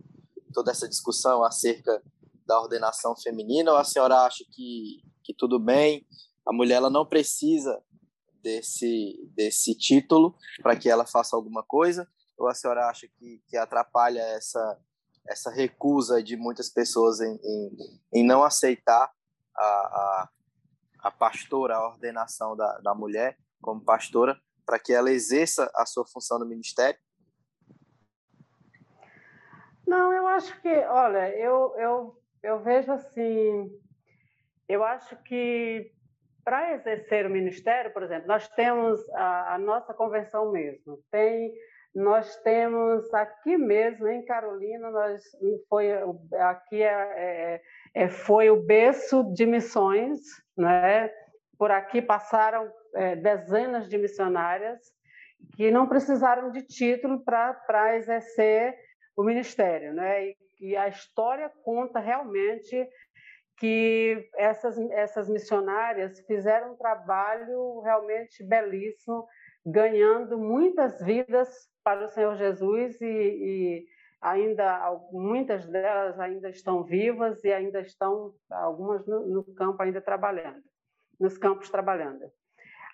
toda 0.54 0.72
essa 0.72 0.88
discussão 0.88 1.44
acerca 1.44 2.02
da 2.46 2.62
ordenação 2.62 3.16
feminina, 3.16 3.72
ou 3.72 3.78
a 3.78 3.84
senhora 3.84 4.18
acha 4.26 4.44
que, 4.52 5.02
que 5.24 5.34
tudo 5.34 5.60
bem, 5.60 6.06
a 6.46 6.54
mulher 6.54 6.76
ela 6.76 6.90
não 6.90 7.06
precisa 7.06 7.82
desse, 8.44 9.18
desse 9.34 9.74
título 9.76 10.36
para 10.62 10.76
que 10.76 10.90
ela 10.90 11.06
faça 11.06 11.36
alguma 11.36 11.64
coisa, 11.64 12.08
ou 12.38 12.48
a 12.48 12.54
senhora 12.54 12.88
acha 12.90 13.08
que, 13.08 13.42
que 13.48 13.56
atrapalha 13.56 14.20
essa, 14.20 14.80
essa 15.28 15.50
recusa 15.50 16.22
de 16.22 16.36
muitas 16.36 16.70
pessoas 16.70 17.22
em, 17.22 17.40
em, 17.44 18.00
em 18.14 18.26
não 18.26 18.44
aceitar 18.44 19.12
a, 19.56 19.64
a, 19.64 20.30
a 21.00 21.12
pastora, 21.12 21.76
a 21.76 21.88
ordenação 21.88 22.56
da, 22.56 22.80
da 22.80 22.94
mulher, 22.94 23.38
como 23.62 23.84
pastora, 23.84 24.40
para 24.66 24.78
que 24.78 24.94
ela 24.94 25.12
exerça 25.12 25.72
a 25.76 25.86
sua 25.86 26.06
função 26.06 26.38
no 26.38 26.46
ministério? 26.46 27.00
Não, 29.86 30.14
eu 30.14 30.28
acho 30.28 30.60
que, 30.62 30.70
olha, 30.70 31.30
eu, 31.38 31.74
eu, 31.78 32.22
eu 32.42 32.64
vejo 32.64 32.92
assim, 32.92 33.80
eu 34.68 34.84
acho 34.84 35.16
que 35.24 35.94
para 36.44 36.74
exercer 36.74 37.26
o 37.26 37.30
ministério, 37.30 37.92
por 37.94 38.04
exemplo, 38.04 38.28
nós 38.28 38.48
temos 38.50 39.00
a, 39.12 39.56
a, 39.56 39.58
nossa 39.58 39.94
convenção 39.94 40.52
mesmo, 40.52 41.00
tem, 41.10 41.54
nós 41.96 42.36
temos 42.38 43.14
aqui 43.14 43.58
mesmo 43.58 44.08
em 44.08 44.26
Carolina, 44.26 44.90
nós 44.90 45.22
foi 45.70 45.92
aqui 46.40 46.82
é, 46.82 46.88
é, 47.16 47.62
é 47.94 48.10
foi 48.10 48.50
o 48.50 48.62
berço 48.62 49.24
de 49.34 49.46
missões, 49.46 50.20
né? 50.58 51.10
Por 51.58 51.72
aqui 51.72 52.02
passaram 52.02 52.70
é, 52.96 53.16
dezenas 53.16 53.88
de 53.88 53.98
missionárias 53.98 54.80
que 55.56 55.72
não 55.72 55.88
precisaram 55.88 56.52
de 56.52 56.64
título 56.64 57.24
para 57.24 57.96
exercer 57.96 58.76
o 59.16 59.24
ministério, 59.24 59.94
né? 59.94 60.26
E, 60.26 60.38
e, 60.60 60.78
a 60.78 60.88
história 60.88 61.52
conta 61.64 62.00
realmente 62.00 62.88
que 63.58 64.30
essas 64.36 64.78
essas 64.92 65.30
missionárias 65.30 66.20
fizeram 66.22 66.74
um 66.74 66.76
trabalho 66.76 67.80
realmente 67.82 68.44
belíssimo, 68.44 69.28
ganhando 69.66 70.38
muitas 70.38 71.02
vidas 71.02 71.70
para 71.84 72.06
o 72.06 72.10
Senhor 72.10 72.36
Jesus 72.36 73.00
e, 73.02 73.06
e 73.06 73.86
ainda 74.22 75.00
muitas 75.12 75.68
delas 75.68 76.20
ainda 76.20 76.50
estão 76.50 76.84
vivas 76.84 77.44
e 77.44 77.52
ainda 77.52 77.82
estão 77.82 78.34
algumas 78.50 79.06
no, 79.06 79.28
no 79.28 79.44
campo 79.54 79.84
ainda 79.84 80.02
trabalhando, 80.02 80.64
nos 81.20 81.38
campos 81.38 81.70
trabalhando. 81.70 82.26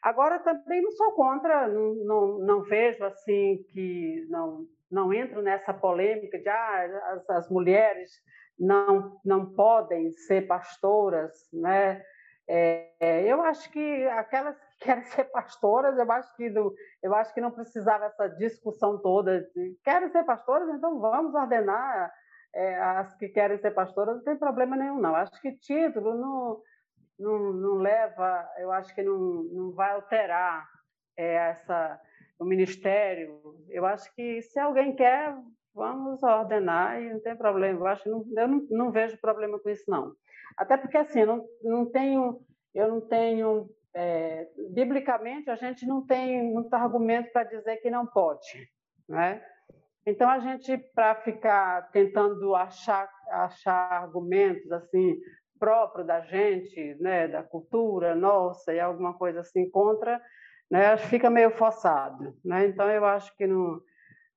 Agora, 0.01 0.39
também 0.39 0.81
não 0.81 0.91
sou 0.91 1.11
contra, 1.11 1.67
não, 1.67 1.93
não, 1.95 2.39
não 2.39 2.61
vejo 2.63 3.03
assim 3.03 3.63
que 3.69 4.25
não, 4.29 4.65
não 4.89 5.13
entro 5.13 5.41
nessa 5.41 5.73
polêmica 5.73 6.39
de 6.39 6.47
ah, 6.47 7.01
as, 7.13 7.29
as 7.29 7.49
mulheres 7.49 8.11
não, 8.59 9.19
não 9.23 9.53
podem 9.53 10.11
ser 10.11 10.47
pastoras, 10.47 11.49
né? 11.53 12.03
É, 12.51 13.23
eu 13.27 13.41
acho 13.43 13.71
que 13.71 14.07
aquelas 14.07 14.57
que 14.59 14.77
querem 14.79 15.03
ser 15.05 15.25
pastoras, 15.25 15.97
eu 15.97 16.11
acho 16.11 16.35
que 16.35 16.49
do, 16.49 16.73
eu 17.03 17.13
acho 17.13 17.31
que 17.33 17.41
não 17.41 17.51
precisava 17.51 18.05
essa 18.05 18.27
discussão 18.27 18.99
toda. 18.99 19.41
De, 19.55 19.77
querem 19.83 20.09
ser 20.09 20.23
pastoras, 20.23 20.67
então 20.69 20.99
vamos 20.99 21.35
ordenar 21.35 22.11
é, 22.53 22.79
as 22.79 23.15
que 23.15 23.29
querem 23.29 23.59
ser 23.59 23.71
pastoras, 23.71 24.17
não 24.17 24.23
tem 24.23 24.35
problema 24.35 24.75
nenhum, 24.75 24.99
não. 24.99 25.15
Acho 25.15 25.39
que 25.39 25.51
título 25.59 26.15
não, 26.15 26.61
não, 27.19 27.53
não 27.53 27.75
leva, 27.75 28.49
eu 28.57 28.71
acho 28.71 28.93
que 28.95 29.03
não, 29.03 29.43
não 29.43 29.71
vai 29.71 29.91
alterar 29.91 30.67
é, 31.15 31.35
essa, 31.51 32.01
o 32.39 32.45
ministério. 32.45 33.39
Eu 33.69 33.85
acho 33.85 34.13
que 34.15 34.41
se 34.41 34.59
alguém 34.59 34.95
quer, 34.95 35.35
vamos 35.73 36.21
ordenar 36.23 37.01
e 37.01 37.13
não 37.13 37.19
tem 37.19 37.35
problema. 37.35 37.79
Eu 37.79 37.87
acho 37.87 38.09
não, 38.09 38.25
eu 38.37 38.47
não, 38.47 38.67
não 38.69 38.91
vejo 38.91 39.19
problema 39.19 39.59
com 39.59 39.69
isso, 39.69 39.83
não. 39.87 40.13
Até 40.57 40.77
porque, 40.77 40.97
assim, 40.97 41.21
eu 41.21 41.27
não, 41.27 41.45
não 41.63 41.85
tenho, 41.91 42.39
eu 42.73 42.87
não 42.87 43.01
tenho, 43.01 43.69
é, 43.93 44.47
biblicamente, 44.71 45.49
a 45.49 45.55
gente 45.55 45.85
não 45.85 46.05
tem 46.05 46.43
muito 46.43 46.73
argumento 46.73 47.31
para 47.31 47.43
dizer 47.43 47.77
que 47.77 47.89
não 47.89 48.05
pode, 48.05 48.69
né? 49.07 49.43
Então, 50.05 50.29
a 50.29 50.39
gente, 50.39 50.77
para 50.95 51.15
ficar 51.15 51.89
tentando 51.91 52.55
achar, 52.55 53.09
achar 53.31 54.03
argumentos 54.03 54.71
assim, 54.71 55.17
próprio 55.59 56.05
da 56.05 56.21
gente, 56.21 56.95
né, 56.99 57.27
da 57.27 57.43
cultura 57.43 58.15
nossa 58.15 58.73
e 58.73 58.79
alguma 58.79 59.13
coisa 59.13 59.41
assim 59.41 59.69
contra, 59.69 60.19
né, 60.71 60.97
fica 60.97 61.29
meio 61.29 61.51
forçado, 61.51 62.33
né? 62.43 62.67
Então 62.67 62.89
eu 62.89 63.05
acho 63.05 63.35
que 63.35 63.45
não, 63.45 63.79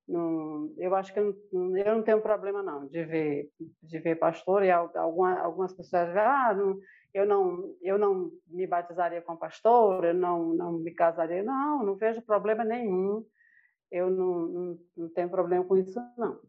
não 0.09 0.73
eu 0.79 0.95
acho 0.95 1.13
que 1.13 1.21
não, 1.21 1.77
eu 1.77 1.97
não 1.97 2.03
tenho 2.03 2.21
problema 2.21 2.63
não 2.63 2.87
de 2.87 3.05
ver 3.05 3.51
de 3.83 3.99
ver 3.99 4.17
pastor 4.17 4.65
e 4.65 4.71
alguma, 4.71 5.39
algumas 5.39 5.73
pessoas 5.73 6.09
dizem, 6.09 6.23
ah, 6.23 6.55
não, 6.55 6.79
eu 7.15 7.27
não 7.27 7.75
eu 7.83 7.99
não 7.99 8.31
me 8.49 8.67
batizaria 8.67 9.23
com 9.23 9.37
pastor, 9.37 10.05
eu 10.05 10.15
não 10.15 10.55
não 10.55 10.73
me 10.73 10.93
casaria, 10.93 11.43
não, 11.43 11.85
não 11.85 11.97
vejo 11.97 12.23
problema 12.23 12.65
nenhum. 12.65 13.25
Eu 13.91 14.11
não, 14.11 14.49
não, 14.49 14.79
não 14.97 15.09
tenho 15.11 15.29
problema 15.29 15.65
com 15.67 15.77
isso 15.77 16.01
não. 16.17 16.41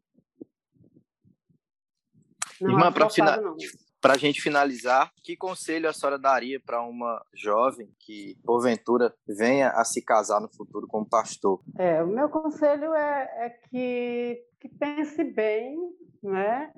Não 2.62 2.72
Irmã, 2.72 2.92
para 2.92 3.10
final... 3.10 3.58
Para 4.04 4.16
a 4.16 4.18
gente 4.18 4.42
finalizar, 4.42 5.14
que 5.24 5.38
conselho 5.38 5.88
a 5.88 5.94
senhora 5.94 6.20
daria 6.20 6.60
para 6.60 6.82
uma 6.82 7.26
jovem 7.34 7.88
que, 8.02 8.36
porventura, 8.44 9.16
venha 9.26 9.70
a 9.70 9.86
se 9.86 10.04
casar 10.04 10.42
no 10.42 10.54
futuro 10.54 10.86
como 10.88 11.08
pastor? 11.08 11.62
É, 11.80 12.04
o 12.04 12.08
meu 12.08 12.28
conselho 12.28 12.94
é, 12.94 13.46
é 13.46 13.50
que, 13.50 14.44
que 14.60 14.68
pense 14.68 15.24
bem, 15.24 15.78
né? 16.22 16.74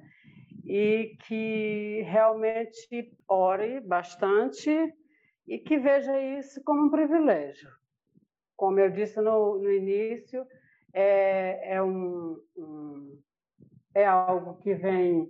E 0.67 1.17
que 1.25 2.03
realmente 2.03 3.11
ore 3.27 3.79
bastante 3.79 4.69
e 5.47 5.57
que 5.57 5.79
veja 5.79 6.21
isso 6.37 6.61
como 6.63 6.85
um 6.85 6.91
privilégio. 6.91 7.71
Como 8.55 8.79
eu 8.79 8.91
disse 8.91 9.19
no, 9.19 9.57
no 9.57 9.71
início, 9.71 10.45
é, 10.93 11.73
é, 11.73 11.81
um, 11.81 12.37
um, 12.55 13.19
é 13.95 14.05
algo 14.05 14.59
que 14.59 14.75
vem 14.75 15.27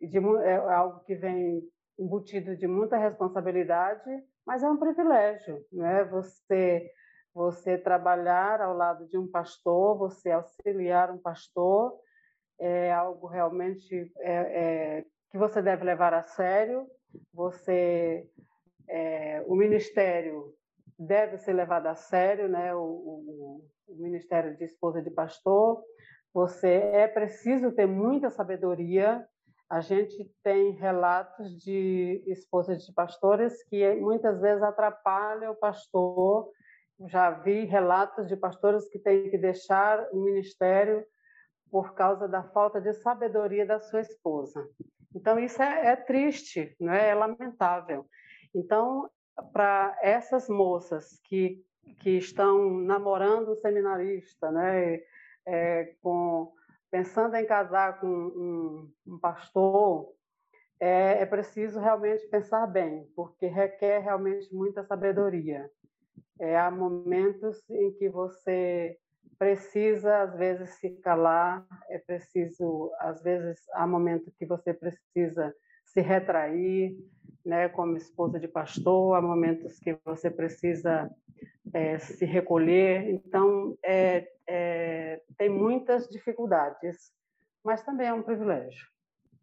de, 0.00 0.18
é 0.18 0.56
algo 0.56 1.00
que 1.00 1.14
vem 1.14 1.62
embutido 1.98 2.56
de 2.56 2.66
muita 2.66 2.96
responsabilidade, 2.96 4.10
mas 4.46 4.62
é 4.62 4.70
um 4.70 4.76
privilégio, 4.76 5.64
né? 5.72 6.04
Você 6.04 6.90
você 7.32 7.78
trabalhar 7.78 8.60
ao 8.60 8.76
lado 8.76 9.06
de 9.06 9.16
um 9.16 9.30
pastor, 9.30 9.96
você 9.96 10.32
auxiliar 10.32 11.12
um 11.12 11.18
pastor, 11.18 11.96
é 12.58 12.92
algo 12.92 13.26
realmente 13.26 14.12
é, 14.18 14.32
é, 14.32 15.04
que 15.30 15.38
você 15.38 15.62
deve 15.62 15.84
levar 15.84 16.12
a 16.12 16.22
sério. 16.22 16.86
Você, 17.32 18.28
é, 18.88 19.42
o 19.46 19.54
ministério 19.54 20.52
deve 20.98 21.38
ser 21.38 21.52
levado 21.52 21.86
a 21.86 21.94
sério, 21.94 22.48
né? 22.48 22.74
O, 22.74 22.80
o, 22.80 23.64
o 23.88 23.96
Ministério 23.96 24.56
de 24.56 24.64
Esposa 24.64 25.00
de 25.00 25.10
Pastor. 25.10 25.82
Você 26.34 26.68
é 26.68 27.08
preciso 27.08 27.72
ter 27.72 27.86
muita 27.86 28.30
sabedoria. 28.30 29.26
A 29.70 29.80
gente 29.80 30.28
tem 30.42 30.72
relatos 30.72 31.56
de 31.56 32.24
esposas 32.26 32.84
de 32.84 32.92
pastores 32.92 33.62
que 33.68 33.94
muitas 33.94 34.40
vezes 34.40 34.64
atrapalham 34.64 35.52
o 35.52 35.56
pastor. 35.56 36.50
Já 37.06 37.30
vi 37.30 37.66
relatos 37.66 38.26
de 38.26 38.36
pastores 38.36 38.88
que 38.88 38.98
têm 38.98 39.30
que 39.30 39.38
deixar 39.38 40.08
o 40.12 40.24
ministério 40.24 41.06
por 41.70 41.94
causa 41.94 42.26
da 42.26 42.42
falta 42.42 42.80
de 42.80 42.92
sabedoria 42.94 43.64
da 43.64 43.78
sua 43.78 44.00
esposa. 44.00 44.68
Então, 45.14 45.38
isso 45.38 45.62
é, 45.62 45.86
é 45.86 45.96
triste, 45.96 46.74
não 46.80 46.92
é? 46.92 47.10
é 47.10 47.14
lamentável. 47.14 48.04
Então, 48.52 49.08
para 49.52 49.96
essas 50.02 50.48
moças 50.48 51.20
que, 51.24 51.64
que 52.00 52.18
estão 52.18 52.72
namorando 52.80 53.52
um 53.52 53.56
seminarista, 53.56 54.50
né? 54.50 55.00
É, 55.46 55.94
com, 56.02 56.52
pensando 56.90 57.36
em 57.36 57.46
casar 57.46 58.00
com 58.00 58.06
um, 58.06 58.92
um 59.06 59.18
pastor, 59.18 60.12
é, 60.80 61.22
é 61.22 61.26
preciso 61.26 61.78
realmente 61.78 62.26
pensar 62.28 62.66
bem, 62.66 63.06
porque 63.14 63.46
requer 63.46 64.00
realmente 64.00 64.52
muita 64.54 64.82
sabedoria. 64.84 65.70
É, 66.40 66.58
há 66.58 66.70
momentos 66.70 67.62
em 67.68 67.92
que 67.92 68.08
você 68.08 68.96
precisa 69.38 70.22
às 70.22 70.34
vezes 70.36 70.70
se 70.78 70.90
calar, 71.02 71.66
é 71.88 71.98
preciso 71.98 72.90
às 72.98 73.22
vezes 73.22 73.58
há 73.74 73.86
momentos 73.86 74.34
que 74.36 74.46
você 74.46 74.72
precisa 74.72 75.54
se 75.84 76.00
retrair, 76.00 76.96
né, 77.44 77.68
como 77.68 77.96
esposa 77.96 78.38
de 78.38 78.48
pastor, 78.48 79.16
há 79.16 79.22
momentos 79.22 79.78
que 79.78 79.98
você 80.04 80.30
precisa 80.30 81.10
é, 81.72 81.98
se 81.98 82.24
recolher. 82.24 83.08
Então 83.08 83.76
é, 83.84 84.28
é, 84.48 85.22
tem 85.36 85.48
muitas 85.48 86.08
dificuldades, 86.08 87.12
mas 87.64 87.82
também 87.82 88.08
é 88.08 88.12
um 88.12 88.22
privilégio. 88.22 88.86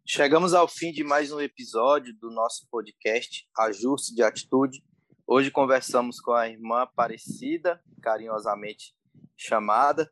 Chegamos 0.06 0.54
ao 0.54 0.66
fim 0.66 0.90
de 0.90 1.04
mais 1.04 1.30
um 1.32 1.40
episódio 1.40 2.14
do 2.18 2.30
nosso 2.30 2.66
podcast 2.70 3.46
Ajuste 3.58 4.14
de 4.14 4.22
Atitude. 4.22 4.82
Hoje 5.26 5.50
conversamos 5.50 6.18
com 6.20 6.32
a 6.32 6.48
irmã 6.48 6.82
Aparecida, 6.82 7.80
carinhosamente 8.00 8.94
chamada 9.36 10.10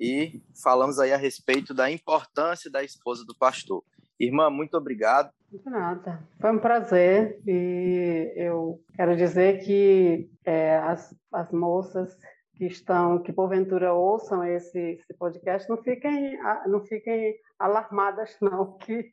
e 0.00 0.42
falamos 0.62 0.98
aí 0.98 1.12
a 1.12 1.16
respeito 1.16 1.74
da 1.74 1.90
importância 1.90 2.70
da 2.70 2.82
esposa 2.82 3.24
do 3.24 3.36
pastor. 3.36 3.84
Irmã, 4.18 4.50
muito 4.50 4.76
obrigado. 4.76 5.32
De 5.62 5.70
nada. 5.70 6.20
Foi 6.40 6.50
um 6.50 6.58
prazer 6.58 7.40
e 7.46 8.32
eu 8.34 8.80
quero 8.96 9.14
dizer 9.14 9.60
que 9.60 10.28
é, 10.44 10.78
as, 10.78 11.14
as 11.32 11.52
moças 11.52 12.18
que 12.54 12.66
estão, 12.66 13.22
que 13.22 13.32
porventura 13.32 13.92
ouçam 13.92 14.44
esse, 14.44 14.78
esse, 14.78 15.14
podcast, 15.14 15.68
não 15.68 15.76
fiquem, 15.76 16.36
não 16.66 16.80
fiquem 16.80 17.36
alarmadas 17.56 18.36
não, 18.42 18.76
que, 18.78 19.12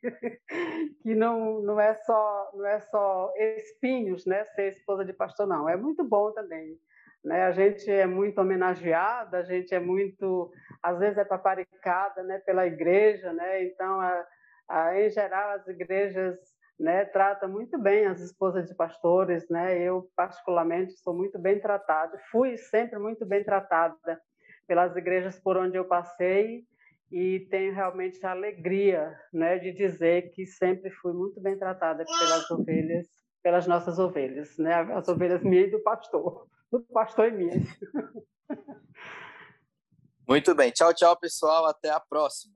que 1.02 1.14
não, 1.14 1.60
não 1.62 1.80
é 1.80 1.94
só 1.94 2.50
não 2.54 2.66
é 2.66 2.80
só 2.80 3.32
espinhos, 3.36 4.26
né, 4.26 4.44
ser 4.46 4.72
esposa 4.72 5.04
de 5.04 5.12
pastor 5.12 5.46
não, 5.46 5.68
é 5.68 5.76
muito 5.76 6.02
bom 6.02 6.32
também 6.32 6.76
né? 7.24 7.44
A 7.44 7.52
gente 7.52 7.88
é 7.88 8.04
muito 8.04 8.40
homenageada, 8.40 9.38
a 9.38 9.42
gente 9.44 9.72
é 9.72 9.78
muito, 9.78 10.50
às 10.82 10.98
vezes 10.98 11.18
é 11.18 11.24
paparicada, 11.24 12.20
né, 12.24 12.40
pela 12.40 12.66
igreja, 12.66 13.32
né? 13.32 13.64
Então, 13.64 14.00
a, 14.00 14.26
em 14.94 15.10
geral, 15.10 15.50
as 15.50 15.66
igrejas, 15.68 16.38
né, 16.78 17.04
tratam 17.04 17.48
muito 17.48 17.78
bem 17.78 18.06
as 18.06 18.20
esposas 18.20 18.68
de 18.68 18.74
pastores, 18.74 19.48
né? 19.48 19.78
Eu 19.78 20.10
particularmente 20.16 20.94
sou 20.98 21.14
muito 21.14 21.38
bem 21.38 21.60
tratada, 21.60 22.18
fui 22.30 22.56
sempre 22.56 22.98
muito 22.98 23.24
bem 23.26 23.44
tratada 23.44 24.20
pelas 24.66 24.96
igrejas 24.96 25.38
por 25.38 25.56
onde 25.56 25.76
eu 25.76 25.84
passei 25.84 26.64
e 27.10 27.46
tenho 27.50 27.74
realmente 27.74 28.24
a 28.24 28.30
alegria, 28.30 29.14
né, 29.32 29.58
de 29.58 29.70
dizer 29.72 30.30
que 30.30 30.46
sempre 30.46 30.90
fui 30.90 31.12
muito 31.12 31.40
bem 31.40 31.58
tratada 31.58 32.04
pelas 32.04 32.50
ovelhas, 32.50 33.06
pelas 33.42 33.66
nossas 33.66 33.98
ovelhas, 33.98 34.56
né? 34.58 34.74
As 34.94 35.08
ovelhas 35.08 35.42
minhas 35.42 35.68
e 35.68 35.70
do 35.72 35.82
pastor 35.82 36.46
do 36.72 36.80
pastor 36.80 37.26
Emílio. 37.26 37.62
Muito 40.26 40.54
bem. 40.54 40.70
Tchau, 40.70 40.94
tchau, 40.94 41.14
pessoal. 41.18 41.66
Até 41.66 41.90
a 41.90 42.00
próxima. 42.00 42.50